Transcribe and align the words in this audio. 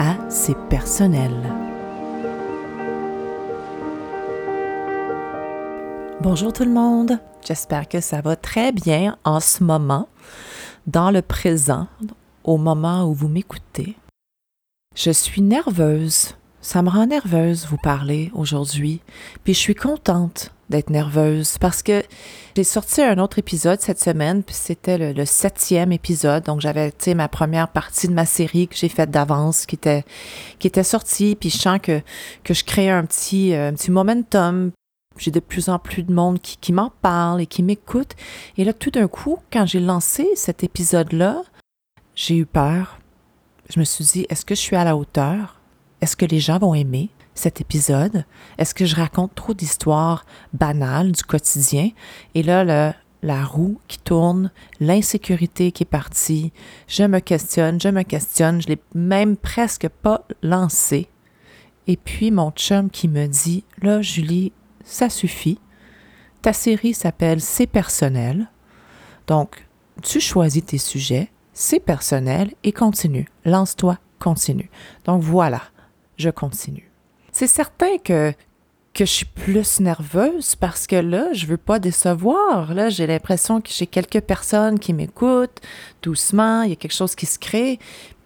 à 0.00 0.16
C'est 0.30 0.56
personnel. 0.70 1.30
Bonjour 6.22 6.54
tout 6.54 6.64
le 6.64 6.70
monde, 6.70 7.18
j'espère 7.46 7.86
que 7.86 8.00
ça 8.00 8.22
va 8.22 8.34
très 8.34 8.72
bien 8.72 9.18
en 9.24 9.40
ce 9.40 9.62
moment, 9.62 10.08
dans 10.86 11.10
le 11.10 11.20
présent, 11.20 11.86
au 12.44 12.56
moment 12.56 13.04
où 13.04 13.12
vous 13.12 13.28
m'écoutez. 13.28 13.94
Je 14.96 15.10
suis 15.10 15.42
nerveuse, 15.42 16.34
ça 16.60 16.82
me 16.82 16.90
rend 16.90 17.06
nerveuse 17.06 17.66
vous 17.66 17.78
parler 17.78 18.30
aujourd'hui, 18.34 19.00
puis 19.44 19.54
je 19.54 19.58
suis 19.58 19.74
contente 19.74 20.52
d'être 20.68 20.90
nerveuse 20.90 21.58
parce 21.58 21.82
que 21.82 22.02
j'ai 22.56 22.64
sorti 22.64 23.02
un 23.02 23.18
autre 23.18 23.38
épisode 23.38 23.80
cette 23.80 24.00
semaine, 24.00 24.42
puis 24.42 24.54
c'était 24.54 25.12
le, 25.12 25.24
septième 25.24 25.90
épisode. 25.90 26.44
Donc 26.44 26.60
j'avais, 26.60 26.92
tu 26.92 27.14
ma 27.14 27.28
première 27.28 27.68
partie 27.68 28.08
de 28.08 28.12
ma 28.12 28.26
série 28.26 28.68
que 28.68 28.76
j'ai 28.76 28.88
faite 28.88 29.10
d'avance, 29.10 29.66
qui 29.66 29.74
était, 29.74 30.04
qui 30.58 30.66
était 30.66 30.84
sortie, 30.84 31.34
puis 31.34 31.50
je 31.50 31.58
sens 31.58 31.80
que, 31.82 32.00
que 32.44 32.54
je 32.54 32.64
crée 32.64 32.90
un 32.90 33.04
petit, 33.04 33.54
euh, 33.54 33.70
un 33.70 33.74
petit 33.74 33.90
momentum. 33.90 34.70
J'ai 35.18 35.32
de 35.32 35.40
plus 35.40 35.68
en 35.68 35.78
plus 35.78 36.04
de 36.04 36.12
monde 36.12 36.40
qui, 36.40 36.56
qui 36.56 36.72
m'en 36.72 36.92
parle 37.02 37.40
et 37.40 37.46
qui 37.46 37.62
m'écoute. 37.62 38.14
Et 38.56 38.64
là, 38.64 38.72
tout 38.72 38.90
d'un 38.90 39.08
coup, 39.08 39.38
quand 39.52 39.66
j'ai 39.66 39.80
lancé 39.80 40.28
cet 40.36 40.62
épisode-là, 40.62 41.42
j'ai 42.14 42.36
eu 42.36 42.46
peur. 42.46 42.98
Je 43.68 43.80
me 43.80 43.84
suis 43.84 44.04
dit, 44.04 44.26
est-ce 44.28 44.44
que 44.44 44.54
je 44.54 44.60
suis 44.60 44.76
à 44.76 44.84
la 44.84 44.96
hauteur? 44.96 45.59
Est-ce 46.00 46.16
que 46.16 46.26
les 46.26 46.40
gens 46.40 46.58
vont 46.58 46.74
aimer? 46.74 47.10
cet 47.34 47.60
épisode? 47.60 48.24
Est-ce 48.58 48.74
que 48.74 48.84
je 48.84 48.96
raconte 48.96 49.34
trop 49.34 49.54
d'histoires 49.54 50.26
banales 50.52 51.12
du 51.12 51.22
quotidien? 51.22 51.90
Et 52.34 52.42
là, 52.42 52.94
la 53.22 53.44
roue 53.44 53.80
qui 53.88 53.98
tourne, 53.98 54.50
l'insécurité 54.78 55.72
qui 55.72 55.84
est 55.84 55.86
partie, 55.86 56.52
je 56.86 57.04
me 57.04 57.20
questionne, 57.20 57.80
je 57.80 57.88
me 57.88 58.02
questionne, 58.02 58.60
je 58.60 58.68
l'ai 58.68 58.78
même 58.94 59.36
presque 59.36 59.88
pas 59.88 60.26
lancé. 60.42 61.08
Et 61.86 61.96
puis 61.96 62.30
mon 62.30 62.50
chum 62.50 62.90
qui 62.90 63.08
me 63.08 63.26
dit, 63.26 63.64
là, 63.82 64.02
Julie, 64.02 64.52
ça 64.84 65.08
suffit. 65.08 65.58
Ta 66.42 66.52
série 66.52 66.94
s'appelle 66.94 67.40
C'est 67.40 67.66
personnel. 67.66 68.50
Donc, 69.26 69.66
tu 70.02 70.20
choisis 70.20 70.64
tes 70.64 70.78
sujets, 70.78 71.30
c'est 71.52 71.80
personnel 71.80 72.52
et 72.64 72.72
continue. 72.72 73.28
Lance-toi, 73.44 73.98
continue. 74.18 74.70
Donc 75.04 75.22
voilà, 75.22 75.60
je 76.20 76.30
continue. 76.30 76.90
C'est 77.32 77.46
certain 77.46 77.98
que, 77.98 78.32
que 78.94 79.04
je 79.04 79.10
suis 79.10 79.26
plus 79.26 79.80
nerveuse 79.80 80.56
parce 80.56 80.86
que 80.86 80.96
là, 80.96 81.32
je 81.32 81.46
veux 81.46 81.56
pas 81.56 81.78
décevoir. 81.78 82.74
Là, 82.74 82.88
j'ai 82.88 83.06
l'impression 83.06 83.60
que 83.60 83.70
j'ai 83.70 83.86
quelques 83.86 84.20
personnes 84.20 84.78
qui 84.78 84.92
m'écoutent 84.92 85.60
doucement, 86.02 86.62
il 86.62 86.70
y 86.70 86.72
a 86.72 86.76
quelque 86.76 86.94
chose 86.94 87.14
qui 87.14 87.26
se 87.26 87.38
crée. 87.38 87.78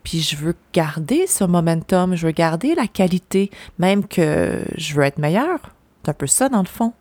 Puis 0.03 0.21
je 0.21 0.37
veux 0.37 0.55
garder 0.73 1.27
ce 1.27 1.45
momentum, 1.45 2.15
je 2.15 2.27
veux 2.27 2.33
garder 2.33 2.75
la 2.75 2.87
qualité, 2.87 3.51
même 3.79 4.07
que 4.07 4.63
je 4.77 4.95
veux 4.95 5.03
être 5.03 5.19
meilleure. 5.19 5.61
C'est 6.03 6.11
un 6.11 6.15
peu 6.15 6.27
ça 6.27 6.49
dans 6.51 6.61
le 6.61 6.69
fond. 6.69 6.93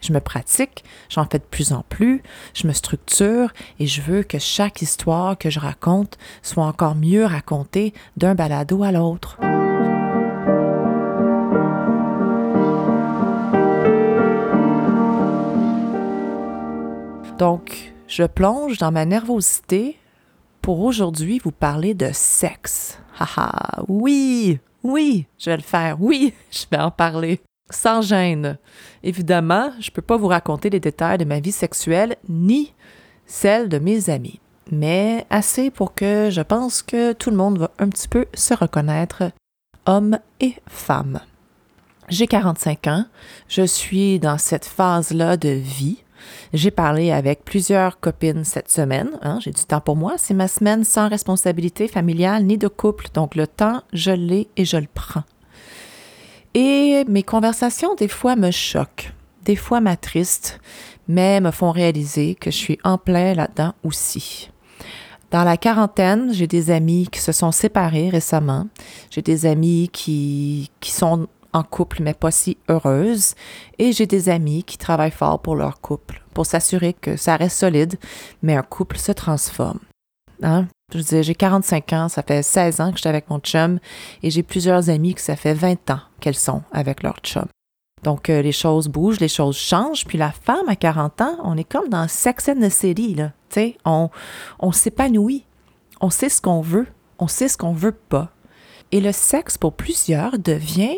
Je 0.00 0.12
me 0.12 0.18
pratique, 0.18 0.82
j'en 1.08 1.26
fais 1.26 1.38
de 1.38 1.44
plus 1.44 1.72
en 1.72 1.84
plus, 1.88 2.22
je 2.54 2.66
me 2.66 2.72
structure 2.72 3.52
et 3.78 3.86
je 3.86 4.02
veux 4.02 4.24
que 4.24 4.38
chaque 4.38 4.82
histoire 4.82 5.38
que 5.38 5.48
je 5.48 5.60
raconte 5.60 6.18
soit 6.42 6.64
encore 6.64 6.96
mieux 6.96 7.24
racontée 7.24 7.94
d'un 8.16 8.34
balado 8.34 8.82
à 8.82 8.90
l'autre. 8.90 9.38
Donc, 17.42 17.92
je 18.06 18.22
plonge 18.22 18.78
dans 18.78 18.92
ma 18.92 19.04
nervosité 19.04 19.98
pour 20.60 20.78
aujourd'hui 20.78 21.40
vous 21.42 21.50
parler 21.50 21.92
de 21.92 22.10
sexe. 22.12 23.00
Haha, 23.18 23.82
oui, 23.88 24.60
oui, 24.84 25.26
je 25.40 25.50
vais 25.50 25.56
le 25.56 25.62
faire, 25.64 26.00
oui, 26.00 26.34
je 26.52 26.66
vais 26.70 26.80
en 26.80 26.92
parler. 26.92 27.40
Sans 27.68 28.00
gêne. 28.00 28.58
Évidemment, 29.02 29.72
je 29.80 29.90
ne 29.90 29.92
peux 29.92 30.02
pas 30.02 30.16
vous 30.16 30.28
raconter 30.28 30.70
les 30.70 30.78
détails 30.78 31.18
de 31.18 31.24
ma 31.24 31.40
vie 31.40 31.50
sexuelle 31.50 32.14
ni 32.28 32.72
celle 33.26 33.68
de 33.68 33.80
mes 33.80 34.08
amis, 34.08 34.38
mais 34.70 35.26
assez 35.28 35.72
pour 35.72 35.94
que 35.96 36.28
je 36.30 36.42
pense 36.42 36.80
que 36.80 37.12
tout 37.12 37.30
le 37.30 37.36
monde 37.36 37.58
va 37.58 37.72
un 37.80 37.88
petit 37.88 38.06
peu 38.06 38.26
se 38.34 38.54
reconnaître, 38.54 39.32
hommes 39.86 40.20
et 40.38 40.54
femmes. 40.68 41.18
J'ai 42.08 42.28
45 42.28 42.86
ans, 42.86 43.04
je 43.48 43.62
suis 43.64 44.20
dans 44.20 44.38
cette 44.38 44.64
phase-là 44.64 45.36
de 45.36 45.48
vie 45.48 46.01
j'ai 46.52 46.70
parlé 46.70 47.10
avec 47.10 47.44
plusieurs 47.44 48.00
copines 48.00 48.44
cette 48.44 48.70
semaine. 48.70 49.10
Hein, 49.22 49.38
j'ai 49.40 49.50
du 49.50 49.64
temps 49.64 49.80
pour 49.80 49.96
moi. 49.96 50.14
C'est 50.18 50.34
ma 50.34 50.48
semaine 50.48 50.84
sans 50.84 51.08
responsabilité 51.08 51.88
familiale 51.88 52.44
ni 52.44 52.58
de 52.58 52.68
couple. 52.68 53.08
Donc 53.14 53.34
le 53.34 53.46
temps, 53.46 53.82
je 53.92 54.10
l'ai 54.10 54.48
et 54.56 54.64
je 54.64 54.76
le 54.76 54.88
prends. 54.92 55.24
Et 56.54 57.04
mes 57.08 57.22
conversations, 57.22 57.94
des 57.94 58.08
fois, 58.08 58.36
me 58.36 58.50
choquent, 58.50 59.12
des 59.44 59.56
fois 59.56 59.80
m'attristent, 59.80 60.60
mais 61.08 61.40
me 61.40 61.50
font 61.50 61.70
réaliser 61.70 62.34
que 62.34 62.50
je 62.50 62.56
suis 62.56 62.78
en 62.84 62.98
plein 62.98 63.34
là-dedans 63.34 63.72
aussi. 63.82 64.50
Dans 65.30 65.44
la 65.44 65.56
quarantaine, 65.56 66.30
j'ai 66.34 66.46
des 66.46 66.70
amis 66.70 67.08
qui 67.10 67.20
se 67.20 67.32
sont 67.32 67.52
séparés 67.52 68.10
récemment. 68.10 68.66
J'ai 69.10 69.22
des 69.22 69.46
amis 69.46 69.88
qui, 69.90 70.70
qui 70.80 70.92
sont 70.92 71.26
en 71.52 71.62
couple, 71.62 72.02
mais 72.02 72.14
pas 72.14 72.30
si 72.30 72.56
heureuse. 72.68 73.34
Et 73.78 73.92
j'ai 73.92 74.06
des 74.06 74.28
amis 74.28 74.64
qui 74.64 74.78
travaillent 74.78 75.10
fort 75.10 75.40
pour 75.40 75.56
leur 75.56 75.80
couple, 75.80 76.22
pour 76.34 76.46
s'assurer 76.46 76.92
que 76.92 77.16
ça 77.16 77.36
reste 77.36 77.58
solide, 77.58 77.96
mais 78.42 78.56
un 78.56 78.62
couple 78.62 78.98
se 78.98 79.12
transforme. 79.12 79.80
Hein? 80.42 80.66
Je 80.92 80.98
disais, 80.98 81.22
j'ai 81.22 81.34
45 81.34 81.92
ans, 81.92 82.08
ça 82.08 82.22
fait 82.22 82.42
16 82.42 82.80
ans 82.80 82.90
que 82.90 82.96
je 82.96 83.02
suis 83.02 83.08
avec 83.08 83.30
mon 83.30 83.38
chum, 83.38 83.78
et 84.22 84.30
j'ai 84.30 84.42
plusieurs 84.42 84.90
amis 84.90 85.14
que 85.14 85.20
ça 85.20 85.36
fait 85.36 85.54
20 85.54 85.90
ans 85.90 86.00
qu'elles 86.20 86.34
sont 86.34 86.62
avec 86.72 87.02
leur 87.02 87.18
chum. 87.20 87.46
Donc, 88.02 88.30
euh, 88.30 88.42
les 88.42 88.52
choses 88.52 88.88
bougent, 88.88 89.20
les 89.20 89.28
choses 89.28 89.56
changent. 89.56 90.04
Puis 90.04 90.18
la 90.18 90.32
femme 90.32 90.68
à 90.68 90.76
40 90.76 91.20
ans, 91.20 91.36
on 91.44 91.56
est 91.56 91.64
comme 91.64 91.88
dans 91.88 92.08
Sex 92.08 92.48
and 92.48 92.60
the 92.60 92.68
City, 92.68 93.14
là. 93.14 93.32
Tu 93.48 93.54
sais, 93.54 93.76
on, 93.84 94.10
on 94.58 94.72
s'épanouit. 94.72 95.44
On 96.00 96.10
sait 96.10 96.28
ce 96.28 96.40
qu'on 96.40 96.60
veut. 96.60 96.88
On 97.18 97.28
sait 97.28 97.48
ce 97.48 97.56
qu'on 97.56 97.72
veut 97.72 97.92
pas. 97.92 98.30
Et 98.90 99.00
le 99.00 99.12
sexe, 99.12 99.56
pour 99.56 99.74
plusieurs, 99.74 100.38
devient 100.38 100.96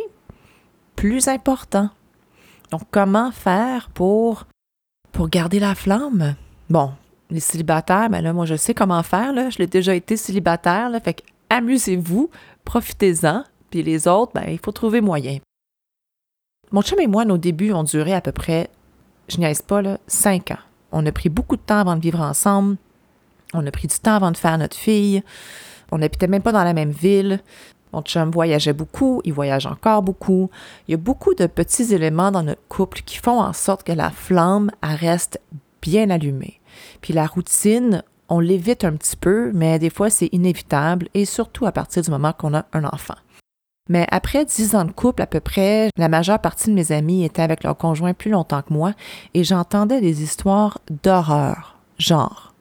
plus 0.96 1.28
important. 1.28 1.90
Donc, 2.70 2.82
comment 2.90 3.30
faire 3.30 3.88
pour, 3.90 4.46
pour 5.12 5.28
garder 5.28 5.60
la 5.60 5.74
flamme? 5.74 6.34
Bon, 6.70 6.92
les 7.30 7.40
célibataires, 7.40 8.10
ben 8.10 8.20
là, 8.20 8.32
moi, 8.32 8.46
je 8.46 8.54
sais 8.54 8.74
comment 8.74 9.02
faire, 9.02 9.32
là. 9.32 9.50
Je 9.50 9.58
l'ai 9.58 9.66
déjà 9.66 9.94
été 9.94 10.16
célibataire, 10.16 10.90
là. 10.90 11.00
Fait 11.00 11.22
amusez-vous, 11.50 12.30
profitez-en. 12.64 13.44
Puis 13.70 13.82
les 13.82 14.08
autres, 14.08 14.32
ben, 14.34 14.44
il 14.48 14.58
faut 14.58 14.72
trouver 14.72 15.00
moyen. 15.00 15.38
Mon 16.72 16.82
chum 16.82 16.98
et 17.00 17.06
moi, 17.06 17.24
nos 17.24 17.38
débuts 17.38 17.72
ont 17.72 17.84
duré 17.84 18.14
à 18.14 18.20
peu 18.20 18.32
près, 18.32 18.70
je 19.28 19.38
niaise 19.38 19.62
pas, 19.62 19.82
là, 19.82 19.98
cinq 20.06 20.50
ans. 20.50 20.58
On 20.92 21.04
a 21.06 21.12
pris 21.12 21.28
beaucoup 21.28 21.56
de 21.56 21.62
temps 21.62 21.78
avant 21.78 21.96
de 21.96 22.00
vivre 22.00 22.20
ensemble. 22.20 22.76
On 23.52 23.66
a 23.66 23.70
pris 23.70 23.88
du 23.88 23.98
temps 23.98 24.14
avant 24.14 24.32
de 24.32 24.36
faire 24.36 24.58
notre 24.58 24.76
fille. 24.76 25.22
On 25.90 25.98
n'habitait 25.98 26.26
même 26.26 26.42
pas 26.42 26.52
dans 26.52 26.64
la 26.64 26.72
même 26.72 26.90
ville. 26.90 27.40
Mon 27.94 28.02
chum 28.02 28.32
voyageait 28.32 28.72
beaucoup, 28.72 29.20
il 29.22 29.32
voyage 29.32 29.66
encore 29.66 30.02
beaucoup. 30.02 30.50
Il 30.88 30.90
y 30.90 30.94
a 30.94 30.98
beaucoup 30.98 31.32
de 31.32 31.46
petits 31.46 31.94
éléments 31.94 32.32
dans 32.32 32.42
notre 32.42 32.66
couple 32.68 33.02
qui 33.02 33.18
font 33.18 33.40
en 33.40 33.52
sorte 33.52 33.84
que 33.84 33.92
la 33.92 34.10
flamme 34.10 34.72
reste 34.82 35.40
bien 35.80 36.10
allumée. 36.10 36.60
Puis 37.02 37.12
la 37.14 37.24
routine, 37.24 38.02
on 38.28 38.40
l'évite 38.40 38.82
un 38.82 38.96
petit 38.96 39.14
peu, 39.14 39.52
mais 39.54 39.78
des 39.78 39.90
fois 39.90 40.10
c'est 40.10 40.28
inévitable 40.32 41.08
et 41.14 41.24
surtout 41.24 41.66
à 41.66 41.72
partir 41.72 42.02
du 42.02 42.10
moment 42.10 42.32
qu'on 42.32 42.54
a 42.54 42.66
un 42.72 42.82
enfant. 42.82 43.14
Mais 43.88 44.08
après 44.10 44.44
dix 44.44 44.74
ans 44.74 44.84
de 44.84 44.90
couple 44.90 45.22
à 45.22 45.28
peu 45.28 45.38
près, 45.38 45.90
la 45.96 46.08
majeure 46.08 46.40
partie 46.40 46.70
de 46.70 46.74
mes 46.74 46.90
amis 46.90 47.22
étaient 47.22 47.42
avec 47.42 47.62
leur 47.62 47.76
conjoint 47.76 48.12
plus 48.12 48.32
longtemps 48.32 48.62
que 48.62 48.72
moi 48.72 48.94
et 49.34 49.44
j'entendais 49.44 50.00
des 50.00 50.24
histoires 50.24 50.80
d'horreur, 51.04 51.76
genre 51.96 52.54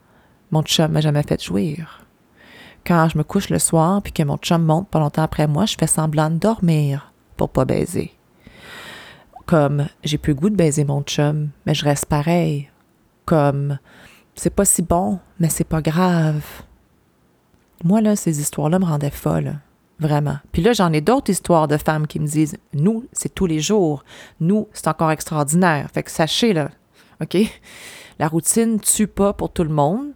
mon 0.51 0.62
chum 0.62 0.91
m'a 0.91 1.01
jamais 1.01 1.24
fait 1.24 1.41
jouir, 1.41 2.02
quand 2.85 3.09
je 3.09 3.18
me 3.18 3.24
couche 3.24 3.50
le 3.50 3.59
soir 3.59 4.01
puis 4.01 4.13
que 4.13 4.24
mon 4.24 4.38
chum 4.38 4.63
monte 4.63 4.89
pas 4.89 5.00
longtemps 5.00 5.24
après 5.24 5.47
moi, 5.47 5.65
je 5.65 5.75
fais 5.80 5.88
semblant 5.88 6.30
de 6.30 6.38
dormir 6.38 7.13
pour 7.38 7.50
pas 7.50 7.65
baiser. 7.65 8.13
Comme 9.45 9.88
j'ai 10.03 10.18
plus 10.18 10.33
le 10.33 10.39
goût 10.39 10.50
de 10.50 10.56
baiser 10.56 10.85
mon 10.85 11.01
chum, 11.01 11.50
mais 11.65 11.74
je 11.74 11.83
reste 11.83 12.06
pareil. 12.06 12.69
Comme 13.25 13.77
c'est 14.35 14.53
pas 14.53 14.65
si 14.65 14.81
bon, 14.81 15.19
mais 15.39 15.50
c'est 15.50 15.63
pas 15.63 15.81
grave. 15.81 16.44
Moi, 17.83 18.01
là, 18.01 18.15
ces 18.15 18.39
histoires-là 18.39 18.80
me 18.80 18.86
rendaient 18.86 19.09
folle. 19.09 19.59
Vraiment. 20.00 20.38
Puis 20.51 20.62
là, 20.62 20.74
j'en 20.74 20.91
ai 20.91 21.01
d'autres 21.01 21.29
histoires 21.29 21.68
de 21.68 21.77
femmes 21.77 22.07
qui 22.07 22.19
me 22.19 22.27
disent 22.27 22.57
Nous, 22.74 23.06
c'est 23.12 23.33
tous 23.33 23.45
les 23.45 23.59
jours. 23.59 24.03
Nous, 24.39 24.68
c'est 24.74 24.88
encore 24.88 25.12
extraordinaire. 25.12 25.89
Fait 25.94 26.03
que 26.03 26.12
sachez, 26.12 26.53
là, 26.53 26.69
OK? 27.21 27.38
La 28.19 28.27
routine 28.27 28.79
tue 28.79 29.07
pas 29.07 29.33
pour 29.33 29.51
tout 29.51 29.63
le 29.63 29.69
monde. 29.69 30.13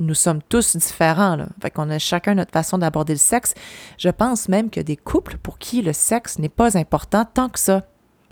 Nous 0.00 0.14
sommes 0.14 0.40
tous 0.48 0.76
différents, 0.76 1.36
là. 1.36 1.48
Fait 1.60 1.70
qu'on 1.70 1.90
a 1.90 1.98
chacun 1.98 2.34
notre 2.34 2.52
façon 2.52 2.78
d'aborder 2.78 3.14
le 3.14 3.18
sexe. 3.18 3.54
Je 3.98 4.08
pense 4.08 4.48
même 4.48 4.70
qu'il 4.70 4.80
y 4.80 4.84
a 4.84 4.84
des 4.84 4.96
couples 4.96 5.38
pour 5.38 5.58
qui 5.58 5.82
le 5.82 5.92
sexe 5.92 6.38
n'est 6.38 6.48
pas 6.48 6.78
important 6.78 7.24
tant 7.24 7.48
que 7.48 7.58
ça. 7.58 7.82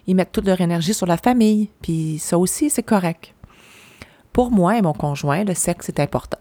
Ils 0.06 0.14
mettent 0.14 0.32
toute 0.32 0.46
leur 0.46 0.60
énergie 0.60 0.94
sur 0.94 1.06
la 1.06 1.16
famille, 1.16 1.70
puis 1.82 2.18
ça 2.18 2.38
aussi, 2.38 2.70
c'est 2.70 2.82
correct. 2.82 3.34
Pour 4.32 4.50
moi 4.50 4.78
et 4.78 4.82
mon 4.82 4.92
conjoint, 4.92 5.44
le 5.44 5.54
sexe 5.54 5.88
est 5.88 5.98
important. 5.98 6.38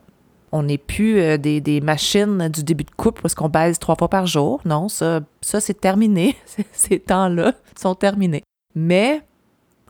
On 0.51 0.63
n'est 0.63 0.77
plus 0.77 1.19
euh, 1.19 1.37
des, 1.37 1.81
machines 1.81 2.49
du 2.49 2.63
début 2.63 2.83
de 2.83 2.91
couple 2.91 3.21
parce 3.21 3.35
qu'on 3.35 3.49
baise 3.49 3.79
trois 3.79 3.95
fois 3.95 4.09
par 4.09 4.27
jour. 4.27 4.61
Non, 4.65 4.89
ça, 4.89 5.21
ça 5.41 5.59
c'est 5.59 5.79
terminé. 5.79 6.35
Ces 6.71 6.99
temps-là 6.99 7.53
sont 7.79 7.95
terminés. 7.95 8.43
Mais 8.75 9.21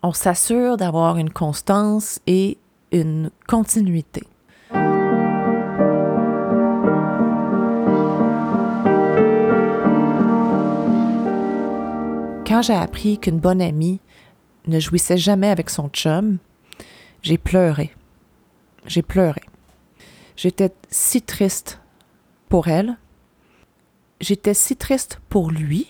on 0.02 0.14
s'assure 0.14 0.78
d'avoir 0.78 1.18
une 1.18 1.30
constance 1.30 2.20
et 2.26 2.58
une 2.92 3.32
continuité. 3.48 4.24
Quand 12.48 12.62
j'ai 12.62 12.76
appris 12.76 13.18
qu'une 13.18 13.40
bonne 13.40 13.62
amie 13.62 14.00
ne 14.68 14.80
jouissait 14.80 15.18
jamais 15.18 15.50
avec 15.50 15.72
son 15.72 15.90
chum, 15.90 16.38
j'ai 17.24 17.40
pleuré. 17.40 17.92
J'ai 18.86 19.02
pleuré. 19.02 19.42
J'étais 20.36 20.72
si 20.92 21.24
triste 21.24 21.80
pour 22.48 22.68
elle. 22.68 22.98
J'étais 24.22 24.54
si 24.54 24.76
triste 24.76 25.20
pour 25.28 25.50
lui 25.50 25.88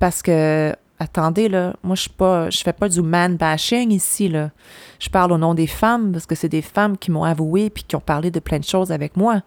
parce 0.00 0.22
que 0.22 0.74
attendez 0.98 1.48
là, 1.48 1.76
moi 1.84 1.94
je 1.94 2.02
suis 2.02 2.10
pas 2.10 2.50
je 2.50 2.58
fais 2.58 2.72
pas 2.72 2.88
du 2.88 3.00
man 3.00 3.36
bashing 3.36 3.92
ici. 3.92 4.32
Je 4.98 5.08
parle 5.08 5.30
au 5.30 5.38
nom 5.38 5.54
des 5.54 5.68
femmes 5.68 6.12
parce 6.12 6.26
que 6.26 6.34
c'est 6.34 6.48
des 6.48 6.62
femmes 6.62 6.98
qui 6.98 7.12
m'ont 7.12 7.24
avoué 7.24 7.70
puis 7.70 7.84
qui 7.84 7.94
ont 7.94 8.00
parlé 8.00 8.32
de 8.32 8.40
plein 8.40 8.58
de 8.58 8.64
choses 8.64 8.90
avec 8.90 9.16
moi. 9.16 9.42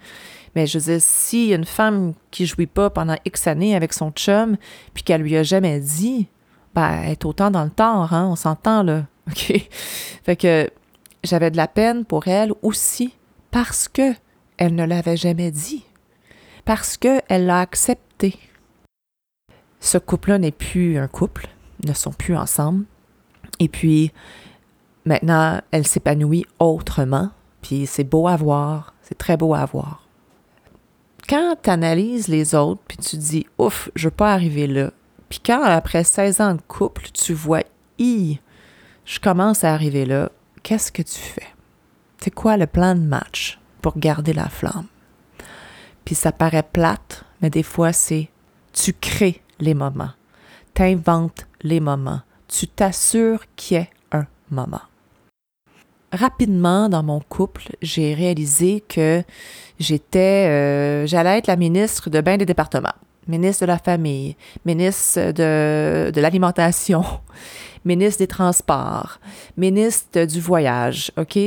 Mais 0.58 0.66
je 0.66 0.80
veux 0.80 0.98
si 1.00 1.50
une 1.54 1.66
femme 1.66 2.16
qui 2.32 2.48
jouit 2.48 2.66
pas 2.66 2.90
pendant 2.90 3.16
X 3.26 3.46
années 3.46 3.76
avec 3.76 3.94
son 3.94 4.10
chum 4.10 4.58
puis 4.96 5.04
qu'elle 5.04 5.22
lui 5.22 5.38
a 5.38 5.44
jamais 5.44 5.80
dit, 5.80 6.30
ben 6.74 7.04
elle 7.04 7.12
est 7.12 7.26
autant 7.26 7.52
dans 7.52 7.64
le 7.64 7.70
tort 7.70 8.12
hein, 8.12 8.28
on 8.32 8.36
s'entend 8.36 8.82
là. 8.82 9.06
OK? 9.30 9.54
Fait 10.24 10.36
que 10.36 10.68
j'avais 11.24 11.52
de 11.52 11.58
la 11.58 11.68
peine 11.68 12.06
pour 12.06 12.28
elle 12.28 12.54
aussi 12.64 13.14
parce 13.52 13.88
que 13.88 14.16
elle 14.58 14.74
ne 14.74 14.84
l'avait 14.84 15.16
jamais 15.16 15.52
dit. 15.52 15.86
Parce 16.66 16.98
qu'elle 16.98 17.46
l'a 17.46 17.60
accepté. 17.60 18.40
Ce 19.80 20.00
couple-là 20.00 20.40
n'est 20.40 20.50
plus 20.50 20.98
un 20.98 21.08
couple, 21.08 21.50
ne 21.86 21.94
sont 21.94 22.14
plus 22.14 22.36
ensemble. 22.36 22.86
Et 23.60 23.68
puis, 23.68 24.12
maintenant, 25.06 25.62
elle 25.70 25.86
s'épanouit 25.86 26.48
autrement. 26.58 27.30
Puis 27.62 27.86
c'est 27.86 28.04
beau 28.04 28.28
à 28.28 28.36
voir, 28.36 28.96
c'est 29.04 29.20
très 29.20 29.38
beau 29.38 29.54
à 29.54 29.64
voir. 29.64 30.07
Quand 31.28 31.58
tu 31.62 31.70
analyses 31.70 32.30
les 32.30 32.56
autres, 32.56 32.82
puis 32.88 32.98
tu 32.98 33.18
dis, 33.18 33.46
ouf, 33.58 33.90
je 33.96 34.08
veux 34.08 34.12
pas 34.12 34.34
arriver 34.34 34.66
là. 34.66 34.92
Puis 35.28 35.42
quand, 35.46 35.62
après 35.62 36.06
16 36.06 36.40
ans 36.40 36.56
de 36.56 36.62
couple, 36.62 37.10
tu 37.14 37.34
vois, 37.34 37.64
i, 38.00 38.40
je 39.04 39.20
commence 39.20 39.66
à 39.66 39.74
arriver 39.74 40.06
là, 40.06 40.32
qu'est-ce 40.64 40.92
que 40.92 41.02
tu 41.02 41.20
fais? 41.20 41.48
C'est 42.20 42.32
quoi 42.32 42.56
le 42.56 42.66
plan 42.66 42.96
de 42.96 43.02
match 43.02 43.60
pour 43.82 43.98
garder 43.98 44.32
la 44.34 44.48
flamme? 44.48 44.88
Puis 46.06 46.16
ça 46.16 46.32
paraît 46.32 46.64
plate, 46.64 47.26
mais 47.42 47.50
des 47.50 47.64
fois, 47.64 47.92
c'est 47.92 48.30
tu 48.72 48.94
crées 48.94 49.42
les 49.60 49.74
moments. 49.74 50.12
Tu 50.76 50.84
inventes 50.84 51.46
les 51.62 51.82
moments. 51.82 52.22
Tu 52.48 52.68
t'assures 52.68 53.44
qu'il 53.58 53.78
y 53.78 53.82
ait 53.82 53.90
un 54.14 54.26
moment. 54.50 54.82
Rapidement, 56.14 56.88
dans 56.88 57.04
mon 57.04 57.20
couple, 57.20 57.64
j'ai 57.82 58.14
réalisé 58.14 58.82
que 58.88 59.24
j'étais, 59.78 60.48
euh, 60.48 61.06
j'allais 61.06 61.38
être 61.40 61.48
la 61.48 61.58
ministre 61.58 62.10
de 62.10 62.22
bain 62.22 62.38
des 62.38 62.46
départements, 62.46 62.96
ministre 63.28 63.66
de 63.66 63.68
la 63.68 63.78
famille, 63.78 64.38
ministre 64.66 65.32
de, 65.32 66.10
de 66.12 66.22
l'alimentation, 66.22 67.04
ministre 67.86 68.20
des 68.20 68.28
Transports, 68.28 69.20
ministre 69.58 70.24
du 70.24 70.40
Voyage. 70.40 71.12
OK? 71.18 71.38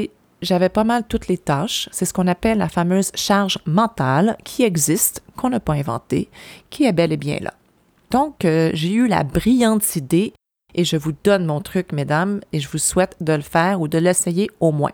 J'avais 0.42 0.68
pas 0.68 0.84
mal 0.84 1.04
toutes 1.08 1.28
les 1.28 1.38
tâches. 1.38 1.88
C'est 1.90 2.04
ce 2.04 2.12
qu'on 2.12 2.26
appelle 2.26 2.58
la 2.58 2.68
fameuse 2.68 3.12
charge 3.14 3.58
mentale 3.66 4.36
qui 4.44 4.62
existe, 4.62 5.22
qu'on 5.36 5.50
n'a 5.50 5.60
pas 5.60 5.74
inventée, 5.74 6.28
qui 6.68 6.84
est 6.84 6.92
bel 6.92 7.12
et 7.12 7.16
bien 7.16 7.38
là. 7.40 7.54
Donc, 8.10 8.44
euh, 8.44 8.70
j'ai 8.74 8.92
eu 8.92 9.06
la 9.06 9.22
brillante 9.22 9.96
idée 9.96 10.32
et 10.74 10.84
je 10.84 10.96
vous 10.96 11.12
donne 11.24 11.44
mon 11.44 11.60
truc, 11.60 11.92
mesdames, 11.92 12.40
et 12.52 12.60
je 12.60 12.68
vous 12.68 12.78
souhaite 12.78 13.16
de 13.20 13.32
le 13.32 13.42
faire 13.42 13.80
ou 13.80 13.88
de 13.88 13.98
l'essayer 13.98 14.50
au 14.60 14.72
moins. 14.72 14.92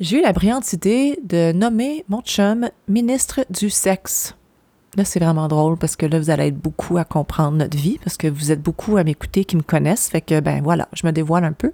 J'ai 0.00 0.18
eu 0.18 0.22
la 0.22 0.32
brillante 0.32 0.72
idée 0.72 1.18
de 1.22 1.52
nommer 1.52 2.04
mon 2.08 2.20
chum 2.20 2.68
ministre 2.88 3.46
du 3.50 3.70
sexe. 3.70 4.34
Là, 4.96 5.04
c'est 5.04 5.20
vraiment 5.20 5.48
drôle 5.48 5.76
parce 5.76 5.96
que 5.96 6.06
là, 6.06 6.18
vous 6.18 6.30
allez 6.30 6.48
être 6.48 6.58
beaucoup 6.58 6.98
à 6.98 7.04
comprendre 7.04 7.56
notre 7.56 7.76
vie 7.76 7.98
parce 8.02 8.16
que 8.16 8.28
vous 8.28 8.52
êtes 8.52 8.62
beaucoup 8.62 8.96
à 8.96 9.04
m'écouter 9.04 9.44
qui 9.44 9.56
me 9.56 9.62
connaissent. 9.62 10.08
Fait 10.08 10.20
que, 10.20 10.40
ben 10.40 10.62
voilà, 10.62 10.88
je 10.92 11.06
me 11.06 11.12
dévoile 11.12 11.44
un 11.44 11.52
peu. 11.52 11.72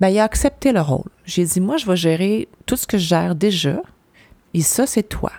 Ben, 0.00 0.08
il 0.08 0.18
a 0.18 0.24
accepté 0.24 0.72
le 0.72 0.80
rôle. 0.80 1.08
J'ai 1.24 1.44
dit, 1.44 1.60
moi, 1.60 1.76
je 1.78 1.86
vais 1.86 1.96
gérer 1.96 2.48
tout 2.66 2.76
ce 2.76 2.86
que 2.86 2.98
je 2.98 3.06
gère 3.06 3.34
déjà 3.34 3.80
et 4.54 4.62
ça, 4.62 4.86
c'est 4.86 5.02
toi. 5.02 5.32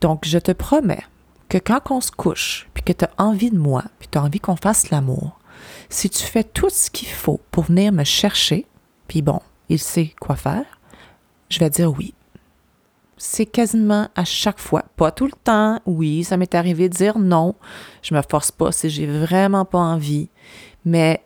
Donc, 0.00 0.24
je 0.24 0.38
te 0.38 0.52
promets 0.52 1.04
que 1.48 1.58
quand 1.58 1.80
on 1.90 2.00
se 2.00 2.10
couche, 2.10 2.68
puis 2.74 2.82
que 2.82 2.92
tu 2.92 3.04
as 3.04 3.10
envie 3.18 3.50
de 3.50 3.58
moi, 3.58 3.84
puis 3.98 4.08
tu 4.10 4.18
as 4.18 4.22
envie 4.22 4.40
qu'on 4.40 4.56
fasse 4.56 4.90
l'amour, 4.90 5.35
si 5.88 6.10
tu 6.10 6.22
fais 6.22 6.44
tout 6.44 6.70
ce 6.70 6.90
qu'il 6.90 7.08
faut 7.08 7.40
pour 7.50 7.64
venir 7.64 7.92
me 7.92 8.04
chercher, 8.04 8.66
puis 9.08 9.22
bon, 9.22 9.40
il 9.68 9.78
sait 9.78 10.14
quoi 10.20 10.36
faire, 10.36 10.64
je 11.48 11.58
vais 11.58 11.70
dire 11.70 11.92
oui. 11.92 12.14
C'est 13.18 13.46
quasiment 13.46 14.08
à 14.14 14.24
chaque 14.24 14.58
fois, 14.58 14.84
pas 14.96 15.10
tout 15.10 15.26
le 15.26 15.32
temps, 15.44 15.80
oui, 15.86 16.22
ça 16.22 16.36
m'est 16.36 16.54
arrivé 16.54 16.88
de 16.88 16.94
dire 16.94 17.18
non, 17.18 17.54
je 18.02 18.14
me 18.14 18.22
force 18.28 18.50
pas 18.50 18.72
si 18.72 18.90
j'ai 18.90 19.06
vraiment 19.06 19.64
pas 19.64 19.78
envie, 19.78 20.28
mais 20.84 21.22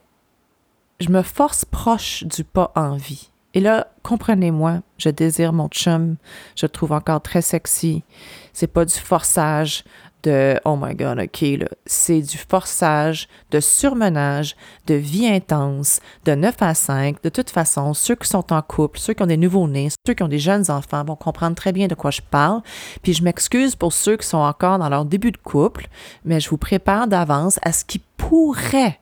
je 1.00 1.08
me 1.08 1.22
force 1.22 1.64
proche 1.64 2.24
du 2.24 2.44
pas 2.44 2.72
envie. 2.76 3.29
Et 3.54 3.60
là, 3.60 3.88
comprenez-moi, 4.02 4.80
je 4.96 5.08
désire 5.08 5.52
mon 5.52 5.68
chum, 5.68 6.16
je 6.56 6.66
le 6.66 6.70
trouve 6.70 6.92
encore 6.92 7.20
très 7.20 7.42
sexy. 7.42 8.04
C'est 8.52 8.68
pas 8.68 8.84
du 8.84 8.94
forçage, 8.94 9.84
de 10.22 10.60
oh 10.64 10.76
my 10.80 10.94
god, 10.94 11.18
ok, 11.18 11.40
là, 11.58 11.68
c'est 11.86 12.20
du 12.20 12.36
forçage, 12.36 13.28
de 13.50 13.60
surmenage, 13.60 14.56
de 14.86 14.94
vie 14.94 15.26
intense, 15.26 16.00
de 16.24 16.34
9 16.34 16.54
à 16.60 16.74
5. 16.74 17.22
De 17.22 17.28
toute 17.28 17.50
façon, 17.50 17.94
ceux 17.94 18.14
qui 18.16 18.28
sont 18.28 18.52
en 18.52 18.62
couple, 18.62 18.98
ceux 18.98 19.14
qui 19.14 19.22
ont 19.22 19.26
des 19.26 19.36
nouveaux-nés, 19.36 19.88
ceux 20.06 20.14
qui 20.14 20.22
ont 20.22 20.28
des 20.28 20.38
jeunes 20.38 20.70
enfants 20.70 21.04
vont 21.04 21.16
comprendre 21.16 21.56
très 21.56 21.72
bien 21.72 21.86
de 21.86 21.94
quoi 21.94 22.10
je 22.10 22.20
parle. 22.20 22.62
Puis 23.02 23.14
je 23.14 23.22
m'excuse 23.22 23.76
pour 23.76 23.92
ceux 23.92 24.16
qui 24.16 24.26
sont 24.26 24.38
encore 24.38 24.78
dans 24.78 24.88
leur 24.88 25.04
début 25.04 25.32
de 25.32 25.38
couple, 25.38 25.88
mais 26.24 26.40
je 26.40 26.50
vous 26.50 26.58
prépare 26.58 27.08
d'avance 27.08 27.58
à 27.62 27.72
ce 27.72 27.84
qui 27.84 28.00
pourrait 28.16 29.00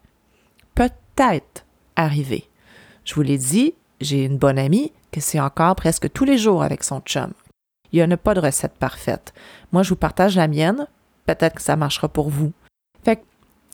peut-être 0.74 1.64
arriver. 1.96 2.48
Je 3.04 3.14
vous 3.14 3.22
l'ai 3.22 3.38
dit, 3.38 3.74
j'ai 4.00 4.24
une 4.24 4.38
bonne 4.38 4.58
amie 4.58 4.92
que 5.12 5.20
c'est 5.20 5.40
encore 5.40 5.76
presque 5.76 6.12
tous 6.12 6.24
les 6.24 6.38
jours 6.38 6.62
avec 6.62 6.84
son 6.84 7.00
chum. 7.00 7.32
Il 7.92 8.04
n'y 8.04 8.12
a 8.12 8.16
pas 8.16 8.34
de 8.34 8.40
recette 8.40 8.74
parfaite. 8.74 9.32
Moi, 9.72 9.82
je 9.82 9.90
vous 9.90 9.96
partage 9.96 10.36
la 10.36 10.48
mienne, 10.48 10.86
peut-être 11.26 11.56
que 11.56 11.62
ça 11.62 11.76
marchera 11.76 12.08
pour 12.08 12.28
vous. 12.28 12.52
Fait 13.04 13.16
que 13.16 13.22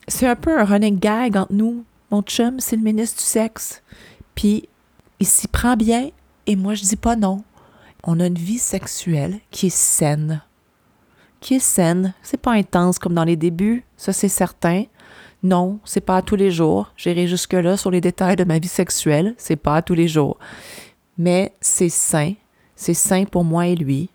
c'est 0.06 0.28
un 0.28 0.36
peu 0.36 0.58
un 0.58 0.64
running 0.64 0.98
gag 0.98 1.36
entre 1.36 1.52
nous. 1.52 1.84
Mon 2.10 2.22
chum, 2.22 2.60
c'est 2.60 2.76
le 2.76 2.82
ministre 2.82 3.18
du 3.18 3.24
sexe. 3.24 3.82
Puis 4.34 4.68
il 5.18 5.26
s'y 5.26 5.48
prend 5.48 5.76
bien 5.76 6.10
et 6.46 6.56
moi, 6.56 6.74
je 6.74 6.82
dis 6.82 6.96
pas 6.96 7.16
non. 7.16 7.42
On 8.04 8.20
a 8.20 8.26
une 8.26 8.34
vie 8.34 8.58
sexuelle 8.58 9.40
qui 9.50 9.66
est 9.66 9.76
saine. 9.76 10.42
Qui 11.40 11.54
est 11.54 11.60
saine. 11.60 12.14
C'est 12.22 12.40
pas 12.40 12.52
intense 12.52 12.98
comme 12.98 13.14
dans 13.14 13.24
les 13.24 13.36
débuts, 13.36 13.84
ça 13.96 14.12
c'est 14.12 14.28
certain. 14.28 14.84
Non, 15.44 15.78
c'est 15.84 16.00
pas 16.00 16.16
à 16.16 16.22
tous 16.22 16.36
les 16.36 16.50
jours. 16.50 16.90
J'irai 16.96 17.28
jusque-là 17.28 17.76
sur 17.76 17.90
les 17.90 18.00
détails 18.00 18.34
de 18.36 18.44
ma 18.44 18.58
vie 18.58 18.66
sexuelle. 18.66 19.34
C'est 19.36 19.56
pas 19.56 19.76
à 19.76 19.82
tous 19.82 19.92
les 19.92 20.08
jours. 20.08 20.38
Mais 21.18 21.52
c'est 21.60 21.90
sain. 21.90 22.32
C'est 22.74 22.94
sain 22.94 23.26
pour 23.26 23.44
moi 23.44 23.66
et 23.66 23.76
lui. 23.76 24.08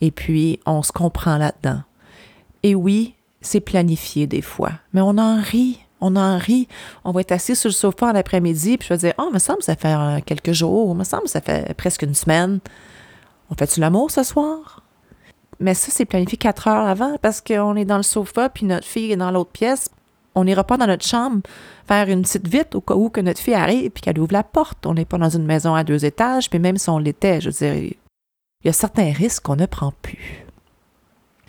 Et 0.00 0.10
puis, 0.10 0.58
on 0.66 0.82
se 0.82 0.90
comprend 0.90 1.38
là-dedans. 1.38 1.82
Et 2.64 2.74
oui, 2.74 3.14
c'est 3.40 3.60
planifié 3.60 4.26
des 4.26 4.42
fois, 4.42 4.72
mais 4.92 5.00
on 5.00 5.18
en 5.18 5.40
rit. 5.40 5.78
On 6.00 6.16
en 6.16 6.36
rit. 6.36 6.66
On 7.04 7.12
va 7.12 7.20
être 7.20 7.32
assis 7.32 7.54
sur 7.54 7.68
le 7.68 7.72
sofa 7.72 8.12
l'après-midi, 8.12 8.76
puis 8.76 8.88
je 8.88 8.94
vais 8.94 8.98
dire 8.98 9.14
Oh, 9.18 9.30
me 9.32 9.38
semble 9.38 9.62
ça 9.62 9.76
fait 9.76 9.94
euh, 9.94 10.18
quelques 10.26 10.52
jours, 10.52 10.94
me 10.94 11.04
semble 11.04 11.28
ça 11.28 11.40
fait 11.40 11.72
presque 11.74 12.02
une 12.02 12.14
semaine. 12.14 12.58
On 13.50 13.54
fait-tu 13.54 13.80
l'amour 13.80 14.10
ce 14.10 14.24
soir? 14.24 14.82
Mais 15.60 15.74
ça, 15.74 15.90
c'est 15.90 16.04
planifié 16.04 16.36
quatre 16.36 16.68
heures 16.68 16.86
avant 16.86 17.16
parce 17.22 17.40
qu'on 17.40 17.76
est 17.76 17.84
dans 17.84 17.96
le 17.96 18.02
sofa, 18.02 18.48
puis 18.48 18.66
notre 18.66 18.86
fille 18.86 19.12
est 19.12 19.16
dans 19.16 19.30
l'autre 19.30 19.52
pièce. 19.52 19.88
On 20.36 20.44
n'ira 20.44 20.64
pas 20.64 20.76
dans 20.76 20.86
notre 20.86 21.04
chambre 21.04 21.40
faire 21.88 22.08
une 22.08 22.22
petite 22.22 22.46
vite 22.46 22.74
au 22.74 22.82
cas 22.82 22.94
où 22.94 23.08
que 23.08 23.20
notre 23.22 23.40
fille 23.40 23.54
arrive 23.54 23.90
puis 23.90 24.02
qu'elle 24.02 24.18
ouvre 24.18 24.34
la 24.34 24.44
porte. 24.44 24.86
On 24.86 24.94
n'est 24.94 25.06
pas 25.06 25.18
dans 25.18 25.30
une 25.30 25.46
maison 25.46 25.74
à 25.74 25.82
deux 25.82 26.04
étages, 26.04 26.50
puis 26.50 26.58
même 26.58 26.76
si 26.76 26.90
on 26.90 26.98
l'était, 26.98 27.40
je 27.40 27.48
veux 27.48 27.54
dire, 27.54 27.74
il 27.74 28.66
y 28.66 28.68
a 28.68 28.74
certains 28.74 29.12
risques 29.12 29.42
qu'on 29.42 29.56
ne 29.56 29.66
prend 29.66 29.92
plus. 30.02 30.44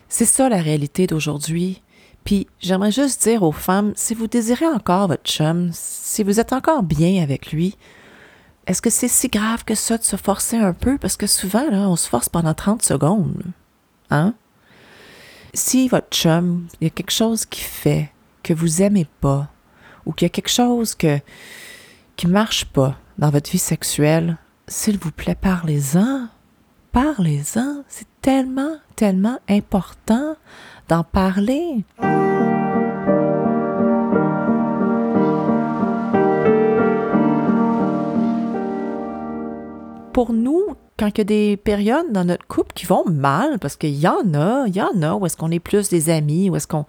C'est 0.07 0.25
ça 0.25 0.47
la 0.47 0.61
réalité 0.61 1.05
d'aujourd'hui. 1.05 1.83
Puis 2.23 2.47
j'aimerais 2.59 2.91
juste 2.91 3.23
dire 3.23 3.43
aux 3.43 3.51
femmes, 3.51 3.91
si 3.95 4.13
vous 4.13 4.27
désirez 4.27 4.67
encore 4.67 5.09
votre 5.09 5.23
chum, 5.23 5.69
si 5.73 6.23
vous 6.23 6.39
êtes 6.39 6.53
encore 6.53 6.83
bien 6.83 7.21
avec 7.21 7.51
lui, 7.51 7.75
est-ce 8.67 8.81
que 8.81 8.89
c'est 8.89 9.07
si 9.07 9.27
grave 9.27 9.65
que 9.65 9.75
ça 9.75 9.97
de 9.97 10.03
se 10.03 10.15
forcer 10.15 10.57
un 10.57 10.73
peu? 10.73 10.97
Parce 10.97 11.17
que 11.17 11.27
souvent, 11.27 11.65
on 11.71 11.95
se 11.97 12.07
force 12.07 12.29
pendant 12.29 12.53
30 12.53 12.83
secondes. 12.83 13.43
Hein? 14.09 14.33
Si 15.53 15.87
votre 15.89 16.09
chum, 16.09 16.67
il 16.79 16.85
y 16.85 16.87
a 16.87 16.89
quelque 16.89 17.11
chose 17.11 17.45
qui 17.45 17.61
fait 17.61 18.11
que 18.47 18.53
vous 18.53 18.81
aimez 18.81 19.05
pas, 19.19 19.49
ou 20.05 20.13
qu'il 20.13 20.25
y 20.25 20.27
a 20.27 20.29
quelque 20.29 20.47
chose 20.49 20.95
que, 20.95 21.19
qui 22.15 22.27
marche 22.27 22.63
pas 22.63 22.97
dans 23.17 23.29
votre 23.29 23.51
vie 23.51 23.57
sexuelle, 23.57 24.37
s'il 24.69 24.97
vous 24.97 25.11
plaît, 25.11 25.35
parlez-en. 25.35 26.29
Parlez-en. 26.93 27.83
C'est 27.89 28.07
tellement, 28.21 28.77
tellement 28.95 29.39
important 29.49 30.37
d'en 30.87 31.03
parler. 31.03 31.83
Pour 40.13 40.31
nous, 40.31 40.63
quand 40.97 41.07
il 41.07 41.17
y 41.19 41.21
a 41.21 41.25
des 41.25 41.57
périodes 41.57 42.11
dans 42.11 42.25
notre 42.25 42.45
couple 42.47 42.73
qui 42.73 42.85
vont 42.85 43.03
mal, 43.05 43.59
parce 43.59 43.75
qu'il 43.75 43.95
y 43.95 44.07
en 44.07 44.33
a, 44.33 44.65
il 44.67 44.75
y 44.75 44.81
en 44.81 45.01
a, 45.03 45.13
où 45.13 45.25
est-ce 45.25 45.37
qu'on 45.37 45.51
est 45.51 45.59
plus 45.59 45.89
des 45.89 46.09
amis, 46.09 46.49
où 46.49 46.55
est-ce 46.55 46.67
qu'on 46.67 46.85